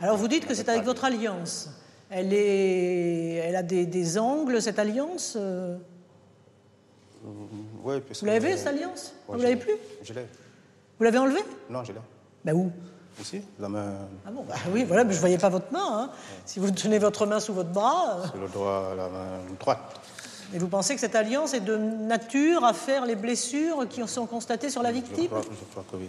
Alors 0.00 0.16
vous 0.16 0.28
dites 0.28 0.46
que 0.46 0.54
c'est 0.54 0.68
avec 0.68 0.84
votre 0.84 1.04
alliance. 1.04 1.68
Elle, 2.10 2.32
est... 2.32 3.34
Elle 3.46 3.56
a 3.56 3.62
des, 3.62 3.86
des 3.86 4.18
angles, 4.18 4.60
cette 4.60 4.78
alliance 4.78 5.34
euh, 5.38 5.76
Oui, 7.84 8.00
puisque- 8.04 8.22
Vous 8.22 8.26
l'avez, 8.26 8.56
cette 8.56 8.66
alliance? 8.68 9.12
Ouais, 9.28 9.36
Vous 9.36 9.42
l'avez 9.42 9.56
plus? 9.56 9.74
Je 10.02 10.12
l'ai. 10.14 10.26
Vous 10.98 11.04
l'avez 11.04 11.18
enlevée 11.18 11.44
Non, 11.68 11.84
je 11.84 11.92
l'ai. 11.92 12.00
Ben 12.44 12.54
où? 12.54 12.70
Ici, 13.20 13.42
la 13.58 13.68
main, 13.68 13.92
Ah 14.26 14.30
bon, 14.30 14.44
bah 14.44 14.54
oui, 14.72 14.84
voilà, 14.84 15.04
mais 15.04 15.10
je 15.12 15.16
ne 15.16 15.20
voyais 15.20 15.36
pas 15.38 15.50
votre 15.50 15.70
main. 15.72 15.84
hein. 16.04 16.10
Si 16.46 16.58
vous 16.58 16.70
tenez 16.70 16.98
votre 16.98 17.26
main 17.26 17.38
sous 17.38 17.52
votre 17.52 17.68
bras, 17.70 18.16
euh, 18.18 18.26
sur 18.28 18.38
le 18.38 18.48
doigt, 18.48 18.94
la 18.96 19.08
main 19.08 19.26
droite. 19.58 20.00
et 20.54 20.58
vous 20.58 20.68
pensez 20.68 20.94
que 20.94 21.00
cette 21.00 21.14
alliance 21.14 21.52
est 21.52 21.60
de 21.60 21.76
nature 21.76 22.64
à 22.64 22.72
faire 22.72 23.04
les 23.04 23.16
blessures 23.16 23.86
qui 23.88 24.06
sont 24.08 24.24
constatées 24.26 24.70
sur 24.70 24.82
la 24.82 24.88
Je 24.90 24.94
victime? 24.94 25.26
crois, 25.26 25.42
je 25.42 25.64
crois 25.70 25.84
que 25.90 25.96
oui. 25.96 26.08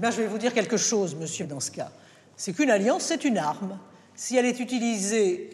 Eh 0.00 0.10
je 0.12 0.22
vais 0.22 0.26
vous 0.28 0.38
dire 0.38 0.54
quelque 0.54 0.76
chose, 0.76 1.16
monsieur, 1.16 1.46
dans 1.46 1.60
ce 1.60 1.70
cas. 1.70 1.90
C'est 2.36 2.52
qu'une 2.52 2.70
alliance, 2.70 3.02
c'est 3.04 3.24
une 3.24 3.38
arme. 3.38 3.78
Si 4.14 4.36
elle 4.36 4.46
est 4.46 4.60
utilisée 4.60 5.50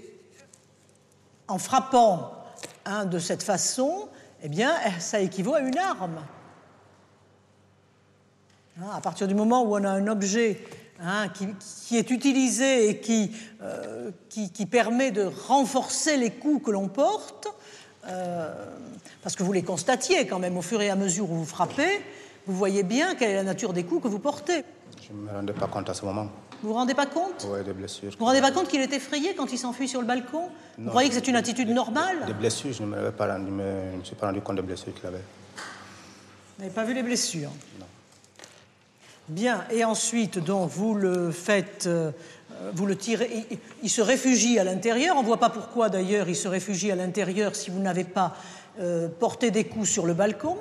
en 1.49 1.59
frappant 1.59 2.33
de 3.07 3.19
cette 3.19 3.43
façon, 3.43 4.09
eh 4.43 4.49
bien, 4.49 4.75
ça 4.99 5.21
équivaut 5.21 5.55
à 5.55 5.61
une 5.61 5.79
arme. 5.79 6.21
Hein, 8.79 8.91
à 8.93 9.01
partir 9.01 9.29
du 9.29 9.35
moment 9.35 9.63
où 9.63 9.77
on 9.77 9.85
a 9.85 9.91
un 9.91 10.09
objet 10.09 10.61
hein, 11.01 11.29
qui, 11.29 11.97
est 11.97 12.11
utilisé 12.11 12.91
et 12.91 13.01
qui, 13.01 13.31
euh, 13.63 14.11
qui 14.29 14.67
permet 14.67 15.11
de 15.11 15.25
renforcer 15.25 16.17
les 16.17 16.31
coups 16.31 16.67
que 16.67 16.71
l'on 16.71 16.89
porte, 16.89 17.49
euh, 18.09 18.53
parce 19.23 19.37
que 19.37 19.43
vous 19.43 19.53
les 19.53 19.63
constatiez 19.63 20.27
quand 20.27 20.39
même 20.39 20.59
au 20.59 20.63
fur 20.63 20.83
et 20.83 20.91
à 20.91 20.97
mesure 20.97 21.31
où 21.31 21.37
vous 21.37 21.47
frappez, 21.47 22.03
vous 22.47 22.57
voyez 22.57 22.83
bien 22.83 23.15
quelle 23.15 23.31
est 23.31 23.35
la 23.37 23.43
nature 23.43 23.73
des 23.73 23.85
coups 23.85 24.03
que 24.03 24.09
vous 24.09 24.19
portez. 24.19 24.65
Je 25.07 25.13
ne 25.13 25.19
me 25.23 25.31
rendais 25.31 25.53
pas 25.53 25.67
compte 25.67 25.89
à 25.89 25.95
ce 25.95 26.05
moment. 26.05 26.29
Vous 26.63 26.69
vous 26.71 26.75
rendez 26.75 26.95
pas 26.95 27.07
compte? 27.07 27.47
Oui, 27.51 27.63
des 27.65 27.73
blessures. 27.73 28.11
Vous 28.13 28.19
vous 28.19 28.25
rendez 28.25 28.41
pas 28.41 28.51
compte 28.53 28.69
qu'il 28.69 28.81
est 28.81 28.93
effrayé 28.93 29.35
quand 29.35 29.53
il 29.53 29.59
s'enfuit 29.59 29.89
sur 29.89 30.01
le 30.01 30.07
balcon? 30.07 30.49
Vous 30.79 30.89
croyez 30.89 31.09
que 31.11 31.15
c'est 31.15 31.29
une 31.29 31.37
attitude 31.37 31.69
Des 31.69 31.75
normale? 31.75 32.35
blessures, 32.39 32.73
je 32.73 32.83
ne 32.83 32.89
me, 32.89 32.97
l'avais 32.97 33.13
pas 33.13 33.27
rendu- 33.27 33.47
je 33.49 33.51
me, 33.53 33.91
je 33.93 33.99
me 33.99 34.05
suis 34.05 34.15
pas 34.17 34.27
rendu 34.29 34.41
compte 34.41 34.57
des 34.57 34.63
blessures 34.63 34.95
qu'il 34.95 35.07
avait. 35.07 35.19
Vous 36.57 36.63
n'avez 36.63 36.75
pas 36.75 36.85
vu 36.85 36.95
les 36.95 37.03
blessures? 37.03 37.51
Bien, 39.29 39.65
et 39.71 39.85
ensuite, 39.85 40.39
donc, 40.39 40.71
vous 40.71 40.95
le 40.95 41.31
faites, 41.31 41.85
euh, 41.87 42.11
vous 42.75 42.85
le 42.87 42.97
tirez, 42.97 43.47
il, 43.51 43.59
il 43.83 43.91
se 43.91 44.03
réfugie 44.03 44.59
à 44.59 44.65
l'intérieur. 44.65 45.17
On 45.17 45.23
ne 45.23 45.27
voit 45.27 45.41
pas 45.41 45.51
pourquoi, 45.51 45.89
d'ailleurs, 45.89 46.29
il 46.29 46.37
se 46.37 46.47
réfugie 46.49 46.93
à 46.93 46.95
l'intérieur 46.97 47.55
si 47.57 47.71
vous 47.71 47.81
n'avez 47.81 48.05
pas 48.05 48.37
euh, 48.81 49.09
porté 49.09 49.51
des 49.51 49.65
coups 49.65 49.89
sur 49.89 50.05
le 50.07 50.13
balcon. 50.15 50.57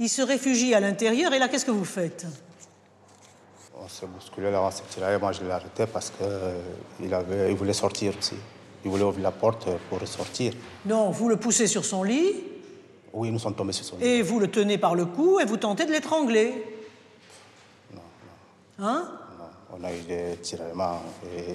Il 0.00 0.08
se 0.08 0.22
réfugie 0.22 0.74
à 0.74 0.80
l'intérieur, 0.80 1.32
et 1.32 1.38
là, 1.38 1.46
qu'est-ce 1.48 1.64
que 1.66 1.70
vous 1.70 1.84
faites? 1.84 2.26
On 3.78 3.86
s'est 3.88 4.06
bousculé 4.06 4.50
là, 4.50 4.60
on 4.62 4.70
s'est 4.70 4.82
tiré. 4.90 5.18
Moi, 5.18 5.32
je 5.32 5.42
l'ai 5.42 5.50
arrêté 5.50 5.86
parce 5.86 6.10
qu'il 6.10 7.12
avait, 7.14 7.50
il 7.50 7.56
voulait 7.56 7.72
sortir 7.74 8.12
aussi. 8.18 8.34
Il 8.84 8.90
voulait 8.90 9.04
ouvrir 9.04 9.22
la 9.24 9.30
porte 9.30 9.68
pour 9.88 10.06
sortir. 10.08 10.54
Non, 10.86 11.10
vous 11.10 11.28
le 11.28 11.36
poussez 11.36 11.66
sur 11.66 11.84
son 11.84 12.02
lit, 12.02 12.34
Oui, 13.12 13.30
nous 13.30 13.38
sommes 13.38 13.54
tombés 13.54 13.72
sur 13.74 13.84
son 13.84 13.96
lit. 13.98 14.04
et 14.06 14.22
vous 14.22 14.38
le 14.40 14.48
tenez 14.50 14.78
par 14.78 14.94
le 14.94 15.04
cou, 15.06 15.38
et 15.38 15.44
vous 15.44 15.56
tentez 15.58 15.84
de 15.84 15.92
l'étrangler. 15.92 16.64
Hein? 18.78 19.08
Non, 19.38 19.78
on 19.78 19.84
a 19.84 19.92
eu 19.92 20.00
des 20.00 20.36
tiraillements. 20.40 21.02
et 21.36 21.54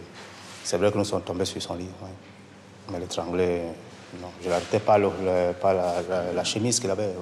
C'est 0.63 0.77
vrai 0.77 0.91
que 0.91 0.97
nous 0.99 1.05
sommes 1.05 1.23
tombés 1.23 1.45
sur 1.45 1.61
son 1.61 1.73
lit. 1.75 1.89
oui. 2.03 2.09
Mais 2.91 2.99
l'étrangler, 2.99 3.61
non. 4.21 4.27
Je 4.43 4.49
l'arrêtais 4.49 4.79
pas, 4.79 4.99
le, 4.99 5.07
le- 5.23 5.53
pas 5.53 5.73
la, 5.73 6.01
la- 6.07 6.31
la 6.33 6.43
chemise 6.43 6.79
qu'il 6.79 6.91
avait. 6.91 7.13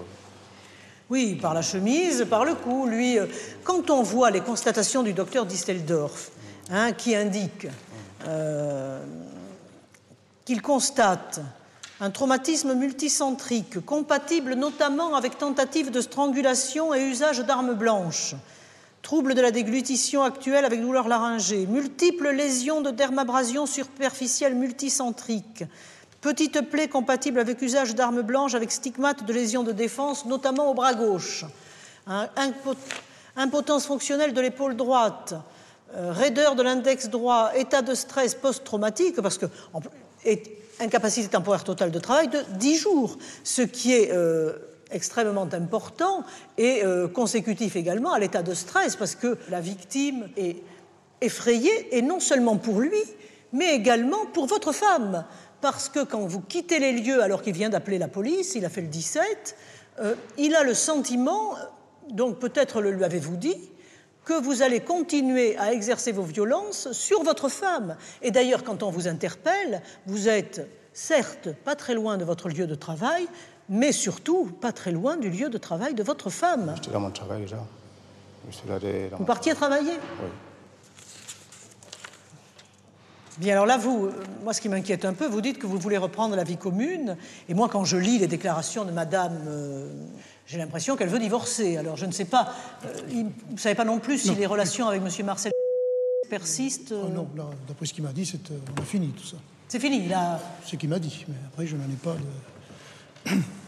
Oui, 1.10 1.36
par 1.36 1.54
la 1.54 1.62
chemise, 1.62 2.26
par 2.30 2.46
le 2.46 2.56
cou. 2.56 2.88
Lui, 2.88 3.20
euh, 3.20 3.26
quand 3.64 3.90
on 3.90 4.04
voit 4.04 4.32
les 4.32 4.42
constatations 4.42 5.04
du 5.04 5.14
docteur 5.14 5.46
Disteldorf, 5.46 6.32
hein, 6.72 6.94
qui 6.94 7.16
indique 7.16 7.68
euh, 8.28 9.04
qu'il 10.46 10.62
constate 10.62 11.42
un 12.00 12.10
traumatisme 12.10 12.74
multicentrique 12.74 13.86
compatible 13.86 14.56
notamment 14.56 15.16
avec 15.16 15.38
tentative 15.38 15.92
de 15.92 16.02
strangulation 16.02 16.94
et 16.94 17.02
usage 17.02 17.40
d'armes 17.40 17.76
blanches, 17.76 18.36
trouble 19.02 19.36
de 19.36 19.42
la 19.42 19.52
déglutition 19.52 20.24
actuelle 20.24 20.66
avec 20.66 20.82
douleur 20.82 21.08
laryngée, 21.08 21.68
multiples 21.68 22.30
lésions 22.30 22.82
de 22.82 22.92
dermabrasion 22.92 23.66
superficielle 23.66 24.56
multicentrique, 24.56 25.66
petite 26.24 26.62
plaie 26.62 26.88
compatible 26.88 27.40
avec 27.40 27.62
usage 27.62 27.94
d'armes 27.96 28.22
blanches 28.22 28.56
avec 28.56 28.72
stigmate 28.72 29.26
de 29.26 29.34
lésions 29.34 29.64
de 29.64 29.74
défense, 29.74 30.26
notamment 30.26 30.72
au 30.72 30.74
bras 30.74 30.94
gauche, 30.94 31.46
impotence 33.36 33.86
fonctionnelle 33.86 34.34
de 34.34 34.42
l'épaule 34.42 34.76
droite, 34.76 35.36
euh, 35.96 36.12
raideur 36.14 36.56
de 36.56 36.64
l'index 36.64 37.10
droit, 37.10 37.52
état 37.56 37.82
de 37.82 37.94
stress 37.94 38.36
post-traumatique, 38.36 39.22
parce 39.22 39.38
que 39.38 39.46
incapacité 40.80 41.28
temporaire 41.28 41.66
totale 41.66 41.92
de 41.92 42.00
travail 42.00 42.30
de 42.30 42.40
10 42.58 42.78
jours, 42.78 43.18
ce 43.44 43.62
qui 43.62 43.94
est 43.94 44.10
euh, 44.12 44.54
extrêmement 44.92 45.48
important 45.52 46.24
et 46.58 46.84
euh, 46.84 47.10
consécutif 47.10 47.76
également 47.76 48.14
à 48.14 48.20
l'état 48.20 48.44
de 48.44 48.54
stress, 48.54 48.96
parce 48.96 49.16
que 49.16 49.38
la 49.50 49.60
victime 49.60 50.30
est 50.38 50.64
effrayée, 51.20 51.96
et 51.98 52.02
non 52.02 52.22
seulement 52.22 52.56
pour 52.56 52.80
lui, 52.80 53.02
mais 53.52 53.76
également 53.76 54.26
pour 54.34 54.48
votre 54.48 54.72
femme, 54.72 55.26
parce 55.64 55.88
que 55.88 56.04
quand 56.04 56.20
vous 56.20 56.42
quittez 56.42 56.78
les 56.80 56.92
lieux 56.92 57.24
alors 57.24 57.42
qu'il 57.42 57.54
vient 57.54 57.70
d'appeler 57.70 57.98
la 57.98 58.10
police, 58.10 58.54
il 58.56 58.66
a 58.66 58.70
fait 58.70 58.82
le 58.82 58.88
17, 58.88 59.56
il 60.38 60.56
a 60.56 60.64
le 60.64 60.74
sentiment, 60.74 61.56
donc 62.10 62.38
peut-être 62.38 62.82
le 62.82 62.92
lui 62.92 63.06
avez-vous 63.06 63.38
dit, 63.38 63.72
que 64.26 64.34
vous 64.34 64.62
allez 64.62 64.82
continuer 64.82 65.58
à 65.58 65.72
exercer 65.72 66.12
vos 66.12 66.24
violences 66.24 66.92
sur 66.92 67.24
votre 67.24 67.48
femme. 67.48 67.96
Et 68.22 68.30
d'ailleurs, 68.30 68.66
quand 68.66 68.84
on 68.84 68.90
vous 68.90 69.08
interpelle, 69.08 69.82
vous 70.06 70.28
êtes 70.28 70.70
certes 70.92 71.54
pas 71.54 71.76
très 71.76 71.94
loin 71.94 72.18
de 72.18 72.26
votre 72.26 72.50
lieu 72.50 72.68
de 72.68 72.76
travail, 72.76 73.26
mais 73.70 73.94
surtout 73.94 74.48
pas 74.48 74.74
très 74.74 74.92
loin 74.92 75.16
du 75.16 75.30
lieu 75.30 75.50
de 75.50 75.58
travail 75.58 75.94
de 75.94 76.04
votre 76.04 76.30
femme. 76.30 76.74
J'étais 76.76 76.92
dans 76.92 77.00
mon 77.00 77.12
travail 77.12 77.44
déjà. 77.44 77.64
Vous 79.18 79.24
partiez 79.24 79.56
travailler? 79.56 79.94
Oui. 80.22 80.30
Bien, 83.40 83.54
alors 83.54 83.66
là, 83.66 83.78
vous, 83.78 84.06
euh, 84.06 84.12
moi, 84.44 84.54
ce 84.54 84.62
qui 84.62 84.70
m'inquiète 84.70 85.06
un 85.06 85.14
peu, 85.14 85.28
vous 85.28 85.42
dites 85.42 85.58
que 85.58 85.66
vous 85.66 85.78
voulez 85.78 85.98
reprendre 85.98 86.36
la 86.36 86.44
vie 86.44 86.58
commune, 86.58 87.18
et 87.50 87.54
moi, 87.54 87.68
quand 87.68 87.84
je 87.84 87.98
lis 87.98 88.20
les 88.20 88.28
déclarations 88.28 88.86
de 88.86 88.92
Madame 88.92 89.40
euh, 89.48 89.90
j'ai 90.48 90.58
l'impression 90.58 90.96
qu'elle 90.96 91.10
veut 91.10 91.20
divorcer. 91.20 91.78
Alors 91.78 91.98
je 91.98 92.06
ne 92.06 92.12
sais 92.12 92.26
pas, 92.26 92.54
euh, 92.86 92.94
vous 93.08 93.54
ne 93.54 93.58
savez 93.58 93.76
pas 93.76 93.86
non 93.86 94.00
plus 94.00 94.20
si 94.20 94.36
les 94.36 94.46
relations 94.46 94.88
avec 94.88 95.02
M. 95.02 95.26
Marcel 95.26 95.52
persistent. 96.30 96.94
Oh 96.94 97.10
non, 97.10 97.28
d'après 97.68 97.86
ce 97.86 97.94
qu'il 97.94 98.04
m'a 98.04 98.14
dit, 98.14 98.26
c'est 98.26 98.52
euh, 98.52 98.60
on 98.78 98.82
a 98.82 98.86
fini 98.86 99.10
tout 99.10 99.26
ça. 99.26 99.38
C'est 99.68 99.80
fini, 99.80 100.08
là. 100.08 100.40
Ce 100.66 100.76
qu'il 100.76 100.90
m'a 100.90 101.00
dit, 101.00 101.26
mais 101.28 101.36
après 101.48 101.66
je 101.66 101.76
n'en 101.76 101.86
ai 101.86 101.96
pas 101.96 102.16
de. 103.26 103.38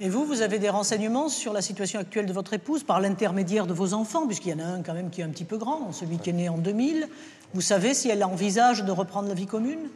Et 0.00 0.08
vous, 0.08 0.24
vous 0.24 0.42
avez 0.42 0.58
des 0.58 0.70
renseignements 0.70 1.28
sur 1.28 1.52
la 1.52 1.62
situation 1.62 2.00
actuelle 2.00 2.26
de 2.26 2.32
votre 2.32 2.52
épouse 2.52 2.82
par 2.82 3.00
l'intermédiaire 3.00 3.66
de 3.66 3.72
vos 3.72 3.94
enfants, 3.94 4.26
puisqu'il 4.26 4.50
y 4.50 4.54
en 4.54 4.64
a 4.64 4.68
un 4.68 4.82
quand 4.82 4.94
même 4.94 5.10
qui 5.10 5.20
est 5.20 5.24
un 5.24 5.28
petit 5.28 5.44
peu 5.44 5.56
grand, 5.56 5.92
celui 5.92 6.18
qui 6.18 6.30
est 6.30 6.32
né 6.34 6.48
en 6.48 6.58
2000. 6.58 7.08
Vous 7.54 7.60
savez 7.60 7.94
si 7.94 8.08
elle 8.08 8.24
envisage 8.24 8.84
de 8.84 8.90
reprendre 8.90 9.28
la 9.28 9.34
vie 9.34 9.46
commune? 9.46 9.88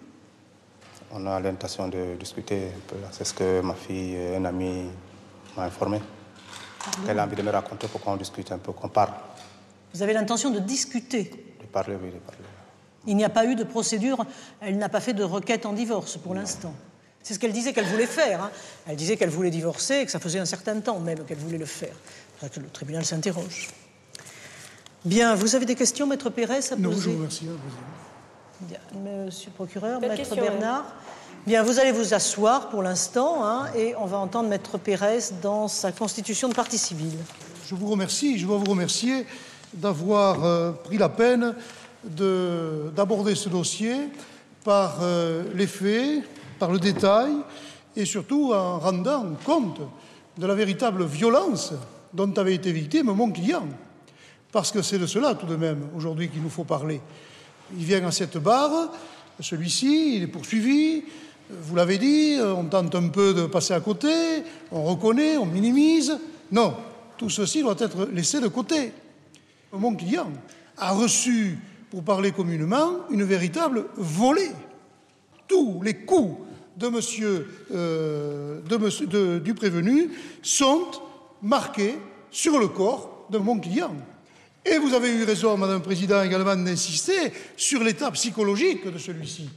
On 1.10 1.26
a 1.26 1.40
l'intention 1.40 1.88
de 1.88 2.14
discuter 2.18 2.68
un 2.68 2.80
peu. 2.86 2.96
C'est 3.10 3.24
ce 3.24 3.34
que 3.34 3.60
ma 3.60 3.74
fille, 3.74 4.16
un 4.36 4.44
ami 4.44 4.84
m'a 5.56 5.64
informé. 5.64 6.00
Elle 7.08 7.18
a 7.18 7.24
envie 7.24 7.34
de 7.34 7.42
me 7.42 7.50
raconter 7.50 7.88
pour 7.88 8.00
qu'on 8.00 8.16
discute 8.16 8.52
un 8.52 8.58
peu, 8.58 8.72
qu'on 8.72 8.88
parle. 8.88 9.12
Vous 9.94 10.02
avez 10.02 10.12
l'intention 10.12 10.50
de 10.50 10.60
discuter? 10.60 11.56
De 11.60 11.66
parler, 11.66 11.96
oui, 12.00 12.10
de 12.10 12.18
parler. 12.18 12.38
Il 13.06 13.16
n'y 13.16 13.24
a 13.24 13.30
pas 13.30 13.46
eu 13.46 13.56
de 13.56 13.64
procédure, 13.64 14.24
elle 14.60 14.78
n'a 14.78 14.88
pas 14.88 15.00
fait 15.00 15.14
de 15.14 15.24
requête 15.24 15.66
en 15.66 15.72
divorce 15.72 16.18
pour 16.18 16.34
l'instant. 16.34 16.74
C'est 17.22 17.34
ce 17.34 17.38
qu'elle 17.38 17.52
disait 17.52 17.72
qu'elle 17.72 17.86
voulait 17.86 18.06
faire. 18.06 18.44
Hein. 18.44 18.50
Elle 18.86 18.96
disait 18.96 19.16
qu'elle 19.16 19.30
voulait 19.30 19.50
divorcer 19.50 19.96
et 19.96 20.04
que 20.06 20.10
ça 20.10 20.20
faisait 20.20 20.38
un 20.38 20.46
certain 20.46 20.80
temps 20.80 20.98
même 20.98 21.24
qu'elle 21.24 21.38
voulait 21.38 21.58
le 21.58 21.66
faire. 21.66 21.94
Que 22.40 22.60
le 22.60 22.68
tribunal 22.68 23.04
s'interroge. 23.04 23.68
Bien, 25.04 25.34
vous 25.34 25.54
avez 25.54 25.66
des 25.66 25.74
questions, 25.74 26.06
Maître 26.06 26.30
Pérez, 26.30 26.58
à 26.58 26.60
poser 26.60 26.76
Non, 26.78 26.92
je 26.92 27.10
vous 27.10 27.16
remercie. 27.16 27.48
Bien. 28.60 28.78
Monsieur 29.24 29.50
le 29.50 29.54
procureur, 29.54 30.00
Maître 30.00 30.34
Bernard 30.34 30.84
Bien, 31.46 31.62
vous 31.62 31.78
allez 31.78 31.92
vous 31.92 32.12
asseoir 32.12 32.68
pour 32.68 32.82
l'instant 32.82 33.44
hein, 33.46 33.66
et 33.74 33.94
on 33.96 34.04
va 34.04 34.18
entendre 34.18 34.48
Maître 34.48 34.76
Pérez 34.76 35.20
dans 35.40 35.66
sa 35.66 35.92
constitution 35.92 36.48
de 36.48 36.54
partie 36.54 36.76
civile. 36.76 37.16
Je 37.66 37.74
vous 37.74 37.86
remercie, 37.86 38.38
je 38.38 38.46
dois 38.46 38.58
vous 38.58 38.70
remercier 38.70 39.24
d'avoir 39.72 40.44
euh, 40.44 40.72
pris 40.72 40.98
la 40.98 41.08
peine 41.08 41.54
d'aborder 42.04 43.34
ce 43.34 43.48
dossier 43.48 43.96
par 44.64 44.98
euh, 45.00 45.44
les 45.54 45.66
faits, 45.66 46.22
par 46.58 46.70
le 46.70 46.78
détail 46.78 47.32
et 47.96 48.04
surtout 48.04 48.52
en 48.52 48.78
rendant 48.78 49.26
compte 49.44 49.80
de 50.36 50.46
la 50.46 50.54
véritable 50.54 51.04
violence 51.04 51.72
dont 52.12 52.32
avait 52.36 52.54
été 52.54 52.72
victime 52.72 53.06
mon 53.06 53.30
client. 53.30 53.66
Parce 54.52 54.72
que 54.72 54.82
c'est 54.82 54.98
de 54.98 55.06
cela 55.06 55.34
tout 55.34 55.46
de 55.46 55.56
même 55.56 55.88
aujourd'hui 55.96 56.28
qu'il 56.28 56.42
nous 56.42 56.50
faut 56.50 56.64
parler. 56.64 57.00
Il 57.76 57.84
vient 57.84 58.06
à 58.06 58.10
cette 58.10 58.38
barre, 58.38 58.92
celui-ci, 59.40 60.16
il 60.16 60.22
est 60.22 60.28
poursuivi, 60.28 61.04
vous 61.50 61.76
l'avez 61.76 61.98
dit, 61.98 62.36
on 62.40 62.64
tente 62.64 62.94
un 62.94 63.08
peu 63.08 63.34
de 63.34 63.46
passer 63.46 63.74
à 63.74 63.80
côté, 63.80 64.42
on 64.72 64.82
reconnaît, 64.84 65.36
on 65.36 65.46
minimise. 65.46 66.18
Non, 66.50 66.74
tout 67.16 67.30
ceci 67.30 67.62
doit 67.62 67.76
être 67.78 68.08
laissé 68.12 68.40
de 68.40 68.48
côté. 68.48 68.92
Mon 69.72 69.94
client 69.94 70.30
a 70.78 70.92
reçu, 70.92 71.58
pour 71.90 72.02
parler 72.02 72.32
communément, 72.32 72.90
une 73.10 73.24
véritable 73.24 73.86
volée. 73.96 74.52
Tous 75.46 75.80
les 75.82 75.94
coups 75.94 76.38
de 76.78 76.88
monsieur, 76.88 77.46
euh, 77.74 78.60
du 79.40 79.54
prévenu 79.54 80.10
sont 80.42 80.86
marqués 81.42 81.96
sur 82.30 82.58
le 82.58 82.68
corps 82.68 83.26
de 83.30 83.38
mon 83.38 83.58
client. 83.58 83.94
Et 84.64 84.78
vous 84.78 84.94
avez 84.94 85.10
eu 85.10 85.24
raison, 85.24 85.56
Madame 85.56 85.78
le 85.78 85.82
Président, 85.82 86.22
également 86.22 86.54
d'insister 86.56 87.32
sur 87.56 87.82
l'état 87.82 88.10
psychologique 88.12 88.90
de 88.90 88.98
celui-ci. 88.98 89.48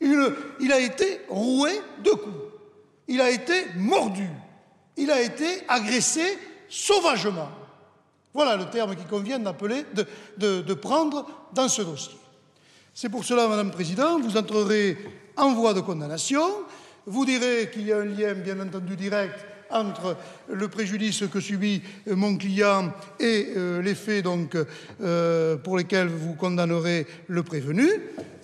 Il, 0.00 0.72
a 0.72 0.80
été 0.80 1.20
roué 1.28 1.70
de 2.04 2.10
coups. 2.10 2.36
Il 3.08 3.20
a 3.20 3.30
été 3.30 3.66
mordu. 3.76 4.28
Il 4.96 5.10
a 5.10 5.20
été 5.22 5.62
agressé 5.68 6.38
sauvagement. 6.68 7.48
Voilà 8.34 8.56
le 8.56 8.66
terme 8.70 8.94
qui 8.94 9.04
convient 9.04 9.38
d'appeler, 9.38 9.84
de, 10.36 10.74
prendre 10.74 11.26
dans 11.52 11.68
ce 11.68 11.82
dossier. 11.82 12.16
C'est 12.94 13.08
pour 13.08 13.24
cela, 13.24 13.48
Madame 13.48 13.68
la 13.68 13.72
Présidente, 13.72 14.22
vous 14.22 14.36
entrerez 14.36 14.96
en 15.38 15.54
voie 15.54 15.74
de 15.74 15.80
condamnation. 15.80 16.42
Vous 17.06 17.24
direz 17.24 17.70
qu'il 17.72 17.86
y 17.86 17.92
a 17.92 17.98
un 17.98 18.04
lien, 18.04 18.34
bien 18.34 18.60
entendu, 18.60 18.96
direct 18.96 19.38
entre 19.70 20.16
le 20.50 20.68
préjudice 20.68 21.24
que 21.30 21.40
subit 21.40 21.82
mon 22.06 22.36
client 22.36 22.92
et 23.20 23.48
euh, 23.56 23.82
les 23.82 23.94
faits 23.94 24.24
donc, 24.24 24.56
euh, 25.00 25.56
pour 25.56 25.76
lesquels 25.76 26.08
vous 26.08 26.34
condamnerez 26.34 27.06
le 27.26 27.42
prévenu. 27.42 27.88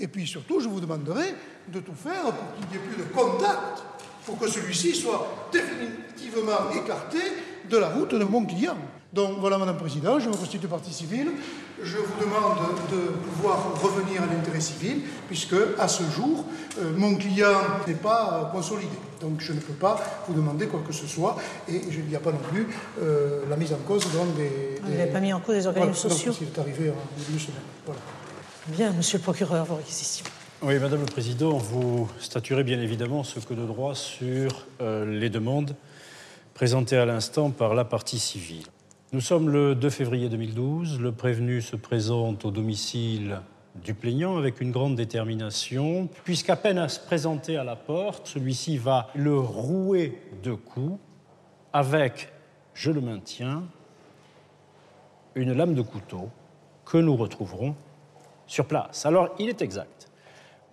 Et 0.01 0.09
puis 0.09 0.27
surtout, 0.27 0.61
je 0.61 0.69
vous 0.69 0.81
demanderai 0.81 1.35
de 1.69 1.81
tout 1.81 1.95
faire 1.95 2.25
pour 2.25 2.55
qu'il 2.57 2.69
n'y 2.69 2.85
ait 2.85 2.89
plus 2.89 3.03
de 3.03 3.09
contact, 3.09 3.83
pour 4.27 4.39
que 4.39 4.49
celui-ci 4.49 4.95
soit 4.95 5.49
définitivement 5.53 6.71
écarté 6.75 7.19
de 7.69 7.79
la 7.79 7.89
route 7.89 8.15
de 8.15 8.25
mon 8.25 8.45
client. 8.45 8.77
Donc 9.13 9.39
voilà, 9.39 9.59
Madame 9.59 9.77
la 9.77 9.81
Présidente, 9.81 10.21
je 10.23 10.29
me 10.29 10.35
constitue 10.35 10.67
partie 10.67 10.93
civile. 10.93 11.29
Je 11.81 11.99
vous 11.99 12.21
demande 12.21 12.59
de 12.91 13.13
pouvoir 13.13 13.81
revenir 13.81 14.23
à 14.23 14.27
l'intérêt 14.27 14.61
civil, 14.61 15.03
puisque 15.29 15.55
à 15.79 15.87
ce 15.87 16.03
jour, 16.11 16.45
euh, 16.81 16.93
mon 16.97 17.15
client 17.15 17.53
n'est 17.87 17.95
pas 17.95 18.51
consolidé. 18.53 18.97
Donc 19.21 19.41
je 19.41 19.53
ne 19.53 19.61
peux 19.61 19.75
pas 19.75 20.01
vous 20.27 20.35
demander 20.35 20.67
quoi 20.67 20.83
que 20.85 20.93
ce 20.93 21.07
soit, 21.07 21.37
et 21.69 21.81
il 21.89 22.07
n'y 22.07 22.17
a 22.17 22.21
pas 22.21 22.33
non 22.33 22.39
plus 22.39 22.67
euh, 23.01 23.43
la 23.49 23.57
mise 23.57 23.73
en 23.73 23.79
cause 23.87 24.05
donc, 24.13 24.35
des. 24.37 24.81
Vous 24.83 24.91
n'avez 24.91 25.13
pas 25.13 25.21
mis 25.21 25.33
en 25.33 25.41
cause 25.41 25.57
des 25.57 25.67
organismes 25.69 25.95
sociaux 25.95 26.33
donc, 26.33 26.43
est 26.43 26.59
arrivé 26.59 26.91
en 26.91 27.19
début 27.19 27.35
de 27.35 27.39
semaine. 27.39 27.61
Voilà. 27.87 28.01
Bien, 28.67 28.93
Monsieur 28.93 29.19
le 29.19 29.23
procureur, 29.23 29.65
vos 29.65 29.77
réquisitions. 29.77 30.25
Oui, 30.67 30.79
Madame 30.79 31.01
le 31.01 31.07
Président, 31.07 31.59
vous 31.59 32.09
statuerez 32.19 32.65
bien 32.65 32.81
évidemment 32.81 33.23
ce 33.23 33.39
que 33.39 33.53
de 33.53 33.67
droit 33.67 33.95
sur 33.95 34.65
euh, 34.81 35.05
les 35.05 35.29
demandes 35.29 35.77
présentées 36.55 36.97
à 36.97 37.05
l'instant 37.05 37.51
par 37.51 37.75
la 37.75 37.85
partie 37.85 38.19
civile. 38.19 38.65
Nous 39.13 39.21
sommes 39.21 39.51
le 39.51 39.75
2 39.75 39.91
février 39.91 40.31
2012. 40.31 41.01
Le 41.01 41.13
prévenu 41.13 41.61
se 41.61 41.77
présente 41.77 42.47
au 42.47 42.51
domicile 42.51 43.43
du 43.75 43.93
plaignant 43.93 44.39
avec 44.39 44.63
une 44.63 44.71
grande 44.71 44.97
détermination, 44.97 46.09
puisqu'à 46.25 46.57
peine 46.57 46.79
à 46.79 46.89
se 46.89 46.99
présenter 46.99 47.59
à 47.59 47.65
la 47.65 47.77
porte, 47.77 48.27
celui-ci 48.27 48.79
va 48.79 49.09
le 49.15 49.39
rouer 49.39 50.19
de 50.43 50.55
coups 50.55 50.99
avec, 51.75 52.33
je 52.73 52.91
le 52.91 53.03
maintiens, 53.03 53.65
une 55.35 55.53
lame 55.53 55.75
de 55.75 55.83
couteau 55.83 56.31
que 56.87 56.97
nous 56.97 57.17
retrouverons 57.17 57.77
sur 58.47 58.65
place. 58.65 59.05
Alors, 59.05 59.29
il 59.39 59.51
est 59.51 59.61
exact, 59.61 60.09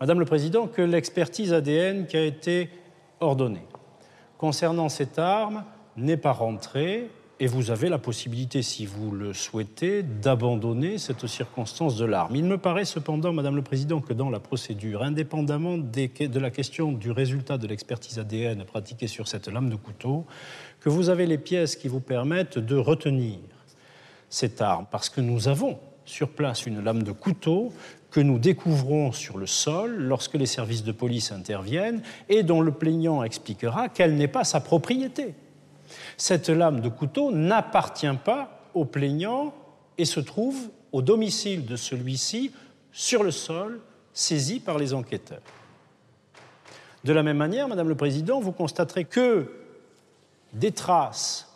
Madame 0.02 0.20
le 0.20 0.26
Président, 0.26 0.66
que 0.66 0.82
l'expertise 0.82 1.54
ADN 1.54 2.08
qui 2.08 2.18
a 2.18 2.26
été 2.26 2.72
ordonnée 3.20 3.68
concernant 4.40 4.90
cette 4.90 5.20
arme 5.20 5.64
n'est 5.96 6.18
pas 6.18 6.32
rentrée 6.32 7.12
et 7.40 7.46
vous 7.46 7.70
avez 7.70 7.88
la 7.88 8.00
possibilité, 8.00 8.64
si 8.64 8.88
vous 8.88 9.12
le 9.12 9.32
souhaitez, 9.34 10.02
d'abandonner 10.02 10.98
cette 10.98 11.28
circonstance 11.28 11.98
de 11.98 12.06
l'arme. 12.06 12.36
Il 12.36 12.46
me 12.46 12.58
paraît 12.58 12.86
cependant, 12.86 13.32
Madame 13.32 13.56
le 13.56 13.62
Président, 13.62 14.02
que 14.02 14.14
dans 14.14 14.32
la 14.32 14.40
procédure, 14.40 15.04
indépendamment 15.04 15.78
de 15.78 16.40
la 16.40 16.50
question 16.50 16.92
du 16.92 17.12
résultat 17.12 17.60
de 17.60 17.68
l'expertise 17.68 18.18
ADN 18.18 18.64
pratiquée 18.66 19.06
sur 19.06 19.28
cette 19.28 19.50
lame 19.50 19.70
de 19.70 19.76
couteau, 19.76 20.26
que 20.80 20.90
vous 20.90 21.10
avez 21.10 21.28
les 21.28 21.38
pièces 21.38 21.76
qui 21.76 21.88
vous 21.88 22.00
permettent 22.00 22.58
de 22.58 22.76
retenir 22.76 23.38
cette 24.30 24.62
arme, 24.62 24.88
parce 24.90 25.10
que 25.10 25.22
nous 25.22 25.48
avons 25.48 25.78
sur 26.06 26.30
place 26.30 26.66
une 26.66 26.84
lame 26.84 27.04
de 27.04 27.12
couteau 27.12 27.72
que 28.12 28.20
nous 28.20 28.40
découvrons 28.40 29.12
sur 29.12 29.38
le 29.38 29.48
sol 29.48 29.96
lorsque 29.96 30.34
les 30.34 30.46
services 30.46 30.84
de 30.84 30.92
police 30.92 31.32
interviennent 31.32 32.02
et 32.28 32.44
dont 32.44 32.62
le 32.62 32.72
plaignant 32.72 33.24
expliquera 33.24 33.90
qu'elle 33.90 34.16
n'est 34.16 34.28
pas 34.28 34.44
sa 34.44 34.60
propriété. 34.60 35.34
Cette 36.18 36.50
lame 36.50 36.82
de 36.82 36.90
couteau 36.90 37.32
n'appartient 37.32 38.18
pas 38.24 38.68
au 38.74 38.86
plaignant 38.86 39.54
et 39.98 40.06
se 40.06 40.20
trouve 40.20 40.70
au 40.92 41.02
domicile 41.02 41.66
de 41.66 41.76
celui-ci 41.76 42.52
sur 42.92 43.24
le 43.24 43.32
sol, 43.32 43.80
saisi 44.14 44.60
par 44.60 44.78
les 44.78 44.94
enquêteurs. 44.94 45.42
De 47.04 47.14
la 47.14 47.24
même 47.24 47.38
manière, 47.38 47.68
Madame 47.68 47.88
le 47.90 47.96
Président, 47.96 48.40
vous 48.40 48.52
constaterez 48.52 49.06
que 49.06 49.50
des 50.54 50.72
traces 50.72 51.48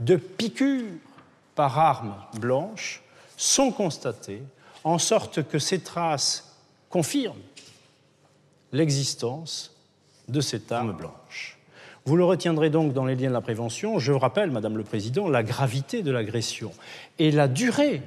de 0.00 0.16
piqûres 0.16 0.98
par 1.54 1.78
arme 1.78 2.14
blanche 2.40 3.02
sont 3.42 3.72
constatées, 3.72 4.42
en 4.84 4.98
sorte 4.98 5.42
que 5.42 5.58
ces 5.58 5.80
traces 5.80 6.56
confirment 6.88 7.40
l'existence 8.72 9.74
de 10.28 10.40
cette 10.40 10.70
arme 10.70 10.92
blanche. 10.92 11.58
Vous 12.04 12.16
le 12.16 12.24
retiendrez 12.24 12.70
donc 12.70 12.92
dans 12.92 13.04
les 13.04 13.16
liens 13.16 13.28
de 13.28 13.34
la 13.34 13.40
prévention. 13.40 13.98
Je 13.98 14.12
rappelle, 14.12 14.50
Madame 14.50 14.76
le 14.76 14.84
Président, 14.84 15.28
la 15.28 15.42
gravité 15.42 16.02
de 16.02 16.10
l'agression 16.10 16.72
et 17.18 17.30
la 17.30 17.48
durée 17.48 18.02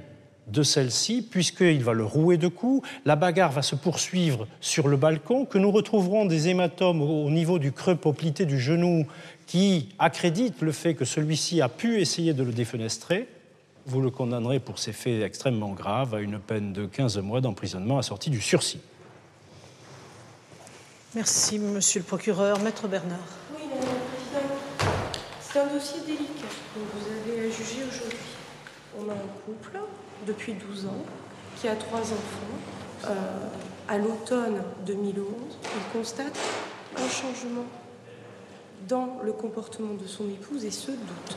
de 0.47 0.63
celle-ci, 0.63 1.21
puisqu'il 1.21 1.83
va 1.83 1.93
le 1.93 2.05
rouer 2.05 2.37
de 2.37 2.47
coups. 2.47 2.87
La 3.03 3.15
bagarre 3.15 3.51
va 3.51 3.61
se 3.61 3.75
poursuivre 3.75 4.47
sur 4.61 4.87
le 4.87 4.95
balcon, 4.95 5.45
que 5.45 5.57
nous 5.57 5.71
retrouverons 5.71 6.25
des 6.25 6.49
hématomes 6.49 7.01
au 7.01 7.29
niveau 7.29 7.59
du 7.59 7.71
creux 7.71 7.95
poplité 7.95 8.45
du 8.45 8.59
genou 8.59 9.05
qui 9.47 9.89
accréditent 9.99 10.61
le 10.61 10.71
fait 10.71 10.93
que 10.93 11.05
celui-ci 11.05 11.61
a 11.61 11.69
pu 11.69 11.99
essayer 11.99 12.33
de 12.33 12.43
le 12.43 12.51
défenestrer. 12.51 13.27
Vous 13.87 14.01
le 14.01 14.09
condamnerez 14.09 14.59
pour 14.59 14.79
ces 14.79 14.93
faits 14.93 15.21
extrêmement 15.21 15.73
graves 15.73 16.15
à 16.15 16.19
une 16.19 16.39
peine 16.39 16.73
de 16.73 16.87
15 16.87 17.19
mois 17.19 17.39
d'emprisonnement 17.39 17.99
assortie 17.99 18.31
du 18.31 18.41
sursis. 18.41 18.79
Merci, 21.13 21.59
monsieur 21.59 21.99
le 21.99 22.05
procureur. 22.05 22.59
Maître 22.61 22.87
Bernard. 22.87 23.19
C'est 25.39 25.59
un 25.59 25.67
dossier 25.67 26.01
délicat 26.01 26.47
que 26.73 26.79
vous 26.79 27.05
avez 27.11 27.47
à 27.47 27.49
juger 27.51 27.83
aujourd'hui. 27.87 28.17
On 28.99 29.09
a 29.09 29.13
un 29.13 29.27
couple 29.45 29.79
depuis 30.25 30.53
12 30.53 30.87
ans 30.87 31.05
qui 31.61 31.67
a 31.67 31.75
trois 31.75 32.01
enfants. 32.01 33.05
Euh, 33.05 33.13
à 33.87 33.99
l'automne 33.99 34.63
2011, 34.87 35.25
il 35.63 35.97
constate 35.97 36.37
un 36.97 37.07
changement 37.07 37.65
dans 38.87 39.19
le 39.23 39.31
comportement 39.31 39.93
de 39.93 40.07
son 40.07 40.27
épouse 40.27 40.65
et 40.65 40.71
se 40.71 40.91
doute 40.91 41.35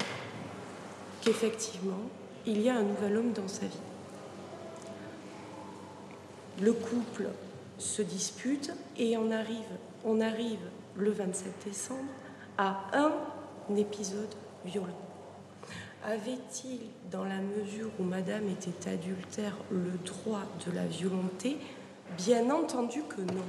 qu'effectivement, 1.20 2.08
il 2.48 2.62
y 2.62 2.70
a 2.70 2.76
un 2.76 2.82
nouvel 2.82 3.18
homme 3.18 3.32
dans 3.32 3.46
sa 3.46 3.66
vie. 3.66 3.78
Le 6.62 6.72
couple 6.72 7.28
se 7.78 8.00
dispute 8.00 8.72
et 8.96 9.16
on 9.18 9.30
arrive, 9.30 10.58
le 10.96 11.10
27 11.10 11.52
décembre 11.66 12.00
à 12.56 12.86
un 12.94 13.12
épisode 13.76 14.34
violent. 14.64 14.86
Avait-il, 16.06 16.80
dans 17.10 17.24
la 17.24 17.38
mesure 17.38 17.90
où 18.00 18.02
Madame 18.02 18.48
était 18.48 18.90
adultère, 18.90 19.54
le 19.70 19.92
droit 20.04 20.44
de 20.66 20.72
la 20.72 20.86
violenter? 20.86 21.58
Bien 22.16 22.48
entendu 22.50 23.02
que 23.02 23.20
non. 23.20 23.44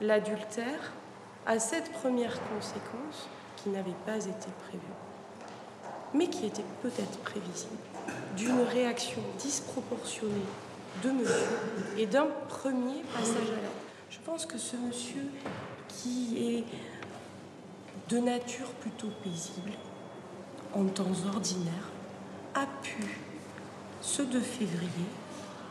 L'adultère 0.00 0.92
a 1.46 1.58
cette 1.58 1.92
première 1.92 2.40
conséquence 2.48 3.28
qui 3.56 3.68
n'avait 3.68 3.90
pas 4.06 4.16
été 4.16 4.48
prévue, 4.66 4.82
mais 6.14 6.28
qui 6.28 6.46
était 6.46 6.64
peut-être 6.82 7.18
prévisible, 7.18 7.76
d'une 8.36 8.60
réaction 8.60 9.22
disproportionnée 9.38 10.46
de 11.02 11.10
monsieur 11.10 11.58
et 11.96 12.06
d'un 12.06 12.26
premier 12.48 13.02
passage 13.14 13.48
à 13.48 13.62
l'acte. 13.62 13.82
Je 14.10 14.18
pense 14.24 14.46
que 14.46 14.58
ce 14.58 14.76
monsieur 14.76 15.26
qui 15.88 16.36
est 16.38 16.64
de 18.10 18.18
nature 18.18 18.68
plutôt 18.80 19.08
paisible, 19.22 19.72
en 20.74 20.84
temps 20.84 21.04
ordinaire, 21.34 21.90
a 22.54 22.66
pu, 22.82 23.18
ce 24.00 24.22
2 24.22 24.40
février, 24.40 24.88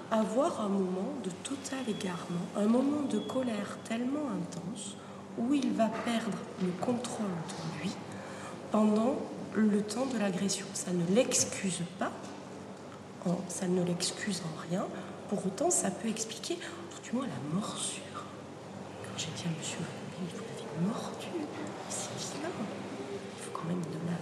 avoir 0.09 0.61
un 0.61 0.69
moment 0.69 1.13
de 1.23 1.29
total 1.43 1.79
égarement, 1.87 2.45
un 2.57 2.65
moment 2.65 3.03
de 3.03 3.19
colère 3.19 3.77
tellement 3.87 4.29
intense 4.29 4.95
où 5.37 5.53
il 5.53 5.71
va 5.73 5.87
perdre 5.87 6.37
le 6.61 6.71
contrôle 6.83 7.25
de 7.25 7.81
lui 7.81 7.91
pendant 8.71 9.15
le 9.55 9.81
temps 9.81 10.05
de 10.05 10.17
l'agression. 10.17 10.65
Ça 10.73 10.91
ne 10.91 11.15
l'excuse 11.15 11.81
pas, 11.99 12.11
ça 13.47 13.67
ne 13.67 13.83
l'excuse 13.83 14.41
en 14.41 14.69
rien. 14.69 14.87
Pour 15.29 15.45
autant, 15.45 15.69
ça 15.69 15.91
peut 15.91 16.09
expliquer, 16.09 16.55
tout 16.55 17.01
du 17.09 17.15
moins, 17.15 17.27
la 17.27 17.55
morsure. 17.55 18.01
Quand 19.03 19.17
j'ai 19.17 19.27
dit 19.35 19.43
à 19.45 19.59
monsieur, 19.59 19.77
vous 20.19 20.25
l'avez 20.27 20.87
mordu, 20.87 21.27
c'est 21.89 22.39
bien. 22.39 22.49
Il 23.37 23.43
faut 23.43 23.51
quand 23.53 23.67
même 23.67 23.81
de 23.81 24.07
la... 24.07 24.17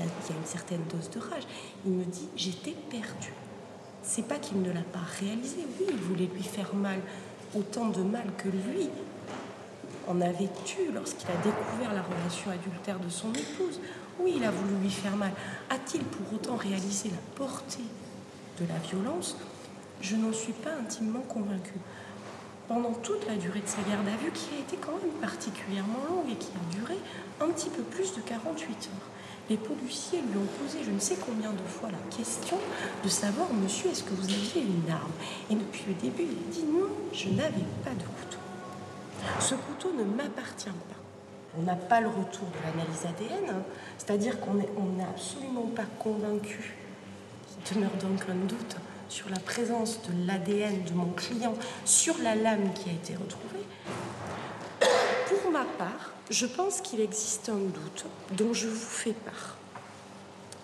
Il 0.00 0.04
y, 0.04 0.06
a, 0.06 0.36
une 0.38 0.46
certaine 0.46 0.82
dose 0.92 1.10
de 1.10 1.18
rage. 1.18 1.42
Il 1.84 1.90
me 1.90 2.04
dit, 2.04 2.28
j'étais 2.36 2.74
perdu. 2.88 3.32
C'est 4.04 4.22
pas 4.22 4.36
qu'il 4.36 4.62
ne 4.62 4.70
l'a 4.70 4.82
pas 4.82 5.02
réalisé. 5.20 5.66
Oui, 5.80 5.86
il 5.90 5.96
voulait 5.96 6.30
lui 6.32 6.44
faire 6.44 6.72
mal, 6.72 7.00
autant 7.56 7.88
de 7.88 8.02
mal 8.02 8.26
que 8.36 8.48
lui 8.48 8.90
en 10.06 10.20
avait 10.20 10.44
eu 10.44 10.92
lorsqu'il 10.94 11.28
a 11.28 11.36
découvert 11.42 11.92
la 11.94 12.02
relation 12.02 12.50
adultère 12.52 13.00
de 13.00 13.08
son 13.08 13.32
épouse. 13.32 13.80
Oui, 14.20 14.34
il 14.36 14.44
a 14.44 14.50
voulu 14.50 14.74
lui 14.82 14.90
faire 14.90 15.16
mal. 15.16 15.32
A-t-il 15.70 16.02
pour 16.02 16.34
autant 16.34 16.56
réalisé 16.56 17.10
la 17.10 17.36
portée 17.36 17.84
de 18.60 18.66
la 18.66 18.78
violence? 18.78 19.36
Je 20.00 20.16
n'en 20.16 20.32
suis 20.32 20.52
pas 20.52 20.70
intimement 20.80 21.20
convaincue. 21.20 21.78
Pendant 22.66 22.92
toute 22.92 23.26
la 23.26 23.36
durée 23.36 23.60
de 23.60 23.66
sa 23.66 23.82
garde 23.88 24.06
à 24.08 24.16
vue, 24.22 24.30
qui 24.32 24.54
a 24.56 24.60
été 24.60 24.76
quand 24.76 24.92
même 24.92 25.14
particulièrement 25.20 26.04
longue 26.08 26.30
et 26.30 26.36
qui 26.36 26.48
a 26.48 26.78
duré 26.78 26.98
un 27.40 27.48
petit 27.48 27.70
peu 27.70 27.82
plus 27.82 28.14
de 28.14 28.20
48 28.20 28.70
heures, 28.70 29.08
les 29.48 29.56
policiers 29.56 30.20
lui 30.20 30.36
ont 30.36 30.62
posé 30.62 30.84
je 30.84 30.90
ne 30.90 30.98
sais 30.98 31.16
combien 31.24 31.52
de 31.52 31.66
fois 31.66 31.88
la 31.90 32.16
question 32.16 32.58
de 33.02 33.08
savoir, 33.08 33.52
monsieur, 33.52 33.90
est-ce 33.90 34.02
que 34.02 34.14
vous 34.14 34.24
aviez 34.24 34.62
une 34.62 34.90
arme? 34.90 35.12
Et 35.48 35.54
depuis 35.54 35.84
le 35.88 35.94
début, 35.94 36.24
il 36.24 36.28
a 36.28 36.52
dit 36.52 36.64
non, 36.64 36.88
je 37.12 37.28
n'avais 37.30 37.64
pas 37.84 37.94
de 37.94 38.02
couteau. 38.02 38.38
Ce 39.40 39.54
couteau 39.54 39.92
ne 39.96 40.04
m'appartient 40.04 40.66
pas. 40.66 40.97
On 41.56 41.62
n'a 41.62 41.76
pas 41.76 42.00
le 42.00 42.08
retour 42.08 42.46
de 42.48 42.58
l'analyse 42.64 43.06
ADN, 43.06 43.50
hein. 43.50 43.62
c'est-à-dire 43.96 44.38
qu'on 44.40 44.54
n'est 44.54 45.04
absolument 45.04 45.66
pas 45.74 45.86
convaincu. 45.98 46.74
Il 47.56 47.74
demeure 47.74 47.96
donc 48.02 48.22
un 48.28 48.46
doute 48.46 48.76
sur 49.08 49.28
la 49.30 49.38
présence 49.38 50.00
de 50.02 50.26
l'ADN 50.26 50.84
de 50.84 50.92
mon 50.92 51.10
client 51.12 51.54
sur 51.84 52.18
la 52.18 52.34
lame 52.34 52.72
qui 52.74 52.90
a 52.90 52.92
été 52.92 53.14
retrouvée. 53.14 53.64
Pour 55.28 55.50
ma 55.50 55.64
part, 55.64 56.12
je 56.30 56.46
pense 56.46 56.80
qu'il 56.80 57.00
existe 57.00 57.48
un 57.48 57.56
doute 57.56 58.04
dont 58.32 58.52
je 58.52 58.68
vous 58.68 58.76
fais 58.76 59.12
part. 59.12 59.56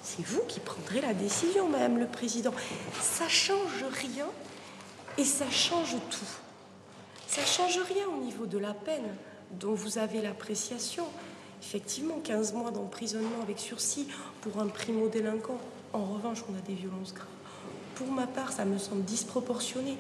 C'est 0.02 0.24
vous 0.26 0.42
qui 0.46 0.60
prendrez 0.60 1.00
la 1.00 1.14
décision, 1.14 1.68
Madame 1.68 1.98
le 1.98 2.06
Président. 2.06 2.52
Ça 3.00 3.26
change 3.28 3.84
rien 4.02 4.26
et 5.16 5.24
ça 5.24 5.50
change 5.50 5.96
tout. 6.10 6.26
Ça 7.26 7.44
change 7.44 7.80
rien 7.88 8.06
au 8.14 8.22
niveau 8.22 8.44
de 8.44 8.58
la 8.58 8.74
peine 8.74 9.16
dont 9.52 9.74
vous 9.74 9.98
avez 9.98 10.20
l'appréciation. 10.20 11.06
Effectivement, 11.62 12.18
15 12.22 12.52
mois 12.52 12.70
d'emprisonnement 12.70 13.42
avec 13.42 13.58
sursis 13.58 14.06
pour 14.42 14.60
un 14.60 14.66
primo-délinquant. 14.66 15.58
En 15.92 16.04
revanche, 16.04 16.44
on 16.50 16.58
a 16.58 16.60
des 16.60 16.74
violences 16.74 17.14
graves. 17.14 17.26
Pour 17.94 18.08
ma 18.08 18.26
part, 18.26 18.52
ça 18.52 18.64
me 18.64 18.78
semble 18.78 19.04
disproportionné. 19.04 19.96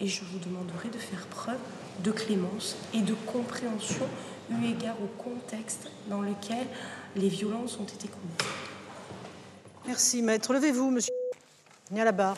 Et 0.00 0.06
je 0.06 0.22
vous 0.24 0.38
demanderai 0.38 0.88
de 0.88 0.98
faire 0.98 1.26
preuve 1.26 1.58
de 2.02 2.10
clémence 2.10 2.76
et 2.94 3.00
de 3.00 3.14
compréhension 3.26 4.06
eu 4.50 4.70
égard 4.70 4.96
au 5.02 5.22
contexte 5.22 5.88
dans 6.08 6.20
lequel 6.20 6.66
les 7.16 7.28
violences 7.28 7.78
ont 7.78 7.84
été 7.84 8.08
commises. 8.08 8.52
Merci, 9.86 10.22
maître. 10.22 10.52
Levez-vous, 10.52 10.90
monsieur. 10.90 11.12
Y 11.92 12.00
a 12.00 12.04
la 12.04 12.12
barre. 12.12 12.36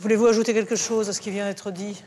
Voulez-vous 0.00 0.26
ajouter 0.26 0.52
quelque 0.52 0.76
chose 0.76 1.08
à 1.08 1.12
ce 1.12 1.20
qui 1.20 1.30
vient 1.30 1.46
d'être 1.46 1.70
dit? 1.70 2.02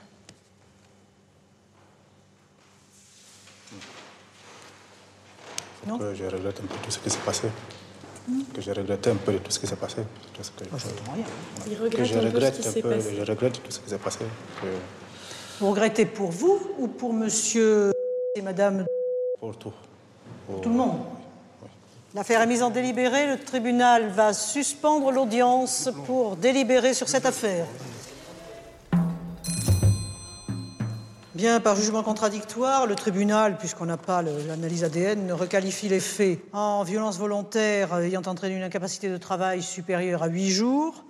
Non 5.89 5.97
Que 5.97 6.13
je 6.13 6.23
regrette 6.25 6.60
un 6.60 6.67
peu 6.67 6.75
tout 6.84 6.91
ce 6.91 6.99
qui 6.99 7.10
s'est 7.10 7.25
passé. 7.25 7.47
Que 8.54 8.62
je 8.62 8.71
regrette 8.71 9.08
un 9.08 9.15
peu 9.15 9.34
de 9.34 9.38
tout 9.39 9.52
ce 9.52 9.60
qui 9.60 9.65
s'est 9.65 9.75
passé. 9.75 10.04
Tout 10.34 10.43
ce 10.43 10.52
que, 10.52 10.63
rien. 10.63 11.25
Il 11.67 11.78
que 11.78 11.84
regrette 11.84 12.06
je 12.06 12.17
un 12.17 12.21
peu 12.21 12.28
ce 12.28 12.34
regrette 12.36 12.60
qui 12.60 12.67
un 12.67 12.82
peu, 12.82 12.89
passé. 12.89 13.15
je 13.17 13.32
regrette 13.32 13.63
tout 13.63 13.71
ce 13.71 13.80
qui 13.80 13.89
s'est 13.89 13.97
passé. 13.97 14.19
Que 14.62 14.67
Vous 15.60 15.69
regrettez 15.71 16.06
pour 16.06 16.30
vous 16.30 16.60
ou 16.78 16.88
pour 16.88 17.12
monsieur 17.12 17.91
et 18.36 18.41
madame 18.41 18.86
pour 19.39 19.56
tout. 19.58 19.73
Pour 20.45 20.62
Tout 20.62 20.69
le 20.69 20.75
monde 20.75 20.99
L'affaire 22.13 22.41
est 22.41 22.47
mise 22.47 22.63
en 22.63 22.69
délibéré. 22.71 23.28
Le 23.28 23.39
tribunal 23.39 24.10
va 24.10 24.34
suspendre 24.34 25.12
l'audience 25.12 25.89
pour 26.06 26.36
délibérer 26.36 26.93
sur 26.93 27.08
cette 27.08 27.25
affaire. 27.25 27.65
Bien, 31.39 31.62
par 31.62 31.78
jugement 31.78 32.04
contradictoire, 32.04 32.86
le 32.86 32.95
tribunal, 32.95 33.58
puisqu'on 33.58 33.86
n'a 33.86 33.95
pas 33.95 34.21
l'analyse 34.21 34.84
ADN, 34.84 35.32
requalifie 35.32 35.88
les 35.88 36.02
faits 36.02 36.41
en 36.52 36.84
violence 36.84 37.17
volontaire 37.17 37.97
ayant 37.97 38.23
entraîné 38.25 38.58
une 38.58 38.63
incapacité 38.63 39.08
de 39.08 39.15
travail 39.15 39.62
supérieure 39.62 40.21
à 40.21 40.28
huit 40.28 40.49
jours, 40.49 41.06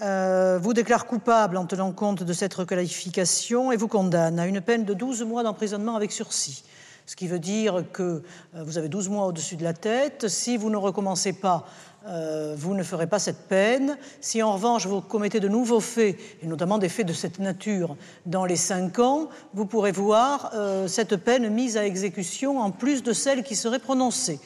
euh, 0.00 0.58
vous 0.58 0.72
déclare 0.72 1.04
coupable 1.04 1.58
en 1.58 1.66
tenant 1.66 1.92
compte 1.92 2.22
de 2.22 2.32
cette 2.32 2.54
requalification 2.54 3.70
et 3.70 3.76
vous 3.76 3.88
condamne 3.88 4.40
à 4.40 4.46
une 4.46 4.62
peine 4.62 4.86
de 4.86 4.94
12 4.94 5.24
mois 5.24 5.42
d'emprisonnement 5.42 5.96
avec 5.96 6.12
sursis. 6.12 6.64
Ce 7.08 7.16
qui 7.16 7.26
veut 7.26 7.38
dire 7.38 7.84
que 7.90 8.02
euh, 8.02 8.62
vous 8.64 8.76
avez 8.76 8.90
12 8.90 9.08
mois 9.08 9.24
au-dessus 9.24 9.56
de 9.56 9.64
la 9.64 9.72
tête. 9.72 10.28
Si 10.28 10.58
vous 10.58 10.68
ne 10.68 10.76
recommencez 10.76 11.32
pas 11.32 11.64
euh, 12.06 12.54
vous 12.56 12.74
ne 12.74 12.82
ferez 12.82 13.06
pas 13.06 13.18
cette 13.18 13.48
peine. 13.48 13.96
Si 14.20 14.42
en 14.42 14.52
revanche 14.52 14.86
vous 14.86 15.00
commettez 15.00 15.40
de 15.40 15.48
nouveaux 15.48 15.80
faits, 15.80 16.18
et 16.42 16.46
notamment 16.46 16.76
des 16.76 16.90
faits 16.90 17.06
de 17.06 17.14
cette 17.14 17.38
nature, 17.38 17.96
dans 18.26 18.44
les 18.44 18.56
cinq 18.56 18.98
ans, 18.98 19.30
vous 19.54 19.64
pourrez 19.64 19.90
voir 19.90 20.50
euh, 20.54 20.86
cette 20.86 21.16
peine 21.16 21.48
mise 21.48 21.78
à 21.78 21.86
exécution 21.86 22.60
en 22.60 22.70
plus 22.70 23.02
de 23.02 23.14
celle 23.14 23.42
qui 23.42 23.56
serait 23.56 23.78
prononcée. 23.78 24.38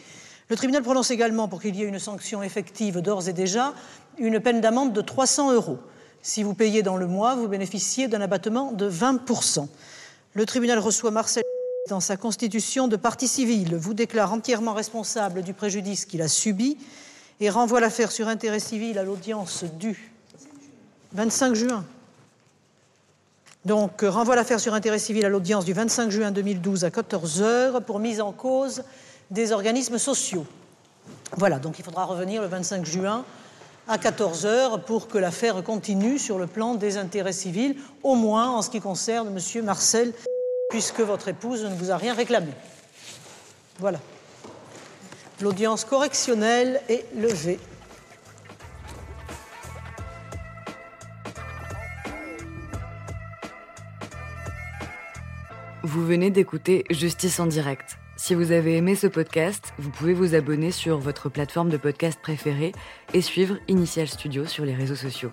Le 0.48 0.55
tribunal 0.55 0.83
prononce 0.83 1.11
également, 1.11 1.48
pour 1.48 1.61
qu'il 1.61 1.75
y 1.75 1.83
ait 1.83 1.88
une 1.88 1.98
sanction 1.98 2.44
effective 2.44 3.01
d'ores 3.01 3.29
et 3.29 3.33
déjà, 3.33 3.75
une 4.18 4.38
peine 4.38 4.61
d'amende 4.61 4.92
de 4.92 5.01
300 5.01 5.53
euros. 5.53 5.79
Si 6.22 6.44
vous 6.44 6.55
payez 6.55 6.83
dans 6.83 6.96
le 6.96 7.09
mois, 7.09 7.35
vous 7.35 7.48
bénéficiez 7.48 8.07
d'un 8.07 8.20
abattement 8.20 8.70
de 8.70 8.88
20%. 8.88 9.66
Le 10.35 10.46
tribunal 10.46 10.79
reçoit 10.79 11.11
Marcel 11.11 11.42
dans 11.92 12.00
sa 12.00 12.16
constitution 12.16 12.88
de 12.88 12.96
partie 12.96 13.28
civile, 13.28 13.76
vous 13.76 13.92
déclare 13.92 14.33
entièrement 14.33 14.72
responsable 14.72 15.42
du 15.42 15.52
préjudice 15.52 16.07
qu'il 16.07 16.22
a 16.22 16.28
subi 16.28 16.78
et 17.38 17.50
renvoie 17.50 17.81
l'affaire 17.81 18.11
sur 18.11 18.28
intérêt 18.28 18.61
civil 18.61 18.98
à 18.98 19.02
l'audience 19.02 19.64
du 19.78 20.11
25 21.12 21.55
juin. 21.55 21.85
Donc, 23.66 24.02
euh, 24.02 24.09
renvoie 24.09 24.37
l'affaire 24.37 24.59
sur 24.59 24.72
intérêt 24.72 24.98
civil 24.98 25.26
à 25.26 25.28
l'audience 25.28 25.66
du 25.66 25.74
25 25.74 26.09
juin 26.09 26.31
2012 26.31 26.87
à 26.87 26.90
14 26.90 27.42
heures 27.42 27.83
pour 27.83 27.98
mise 27.98 28.22
en 28.22 28.33
cause 28.33 28.85
des 29.31 29.52
organismes 29.52 29.98
sociaux. 29.98 30.46
Voilà, 31.37 31.59
donc 31.59 31.78
il 31.78 31.85
faudra 31.85 32.07
revenir 32.07 32.40
le 32.40 32.48
25 32.48 32.87
juin 32.87 33.22
à 33.87 33.98
14 33.98 34.46
heures 34.46 34.81
pour 34.83 35.09
que 35.09 35.18
l'affaire 35.18 35.62
continue 35.62 36.18
sur 36.18 36.38
le 36.38 36.46
plan 36.46 36.74
des 36.74 36.96
intérêts 36.96 37.35
civils, 37.35 37.76
au 38.02 38.14
moins 38.14 38.48
en 38.48 38.62
ce 38.62 38.70
qui 38.70 38.81
concerne 38.81 39.28
M. 39.28 39.64
Marcel, 39.66 40.14
puisque 40.72 41.00
votre 41.00 41.28
épouse 41.28 41.62
ne 41.64 41.74
vous 41.74 41.90
a 41.90 41.98
rien 41.98 42.14
réclamé. 42.14 42.50
Voilà. 43.78 44.00
L'audience 45.42 45.85
correctionnelle 45.85 46.80
est 46.88 47.04
levée. 47.14 47.58
Vous 55.82 56.06
venez 56.06 56.30
d'écouter 56.30 56.85
Justice 56.88 57.38
en 57.38 57.46
direct. 57.46 57.98
Si 58.16 58.35
vous 58.35 58.50
avez 58.50 58.78
aimé 58.78 58.94
ce 58.94 59.08
podcast, 59.08 59.74
vous 59.78 59.90
pouvez 59.90 60.14
vous 60.14 60.35
abonner 60.35 60.70
sur 60.70 60.96
votre 60.96 61.28
plateforme 61.28 61.68
de 61.68 61.76
podcast 61.76 62.18
préférée 62.22 62.72
et 63.12 63.20
suivre 63.20 63.58
Initial 63.68 64.08
Studio 64.08 64.46
sur 64.46 64.64
les 64.64 64.74
réseaux 64.74 64.96
sociaux. 64.96 65.32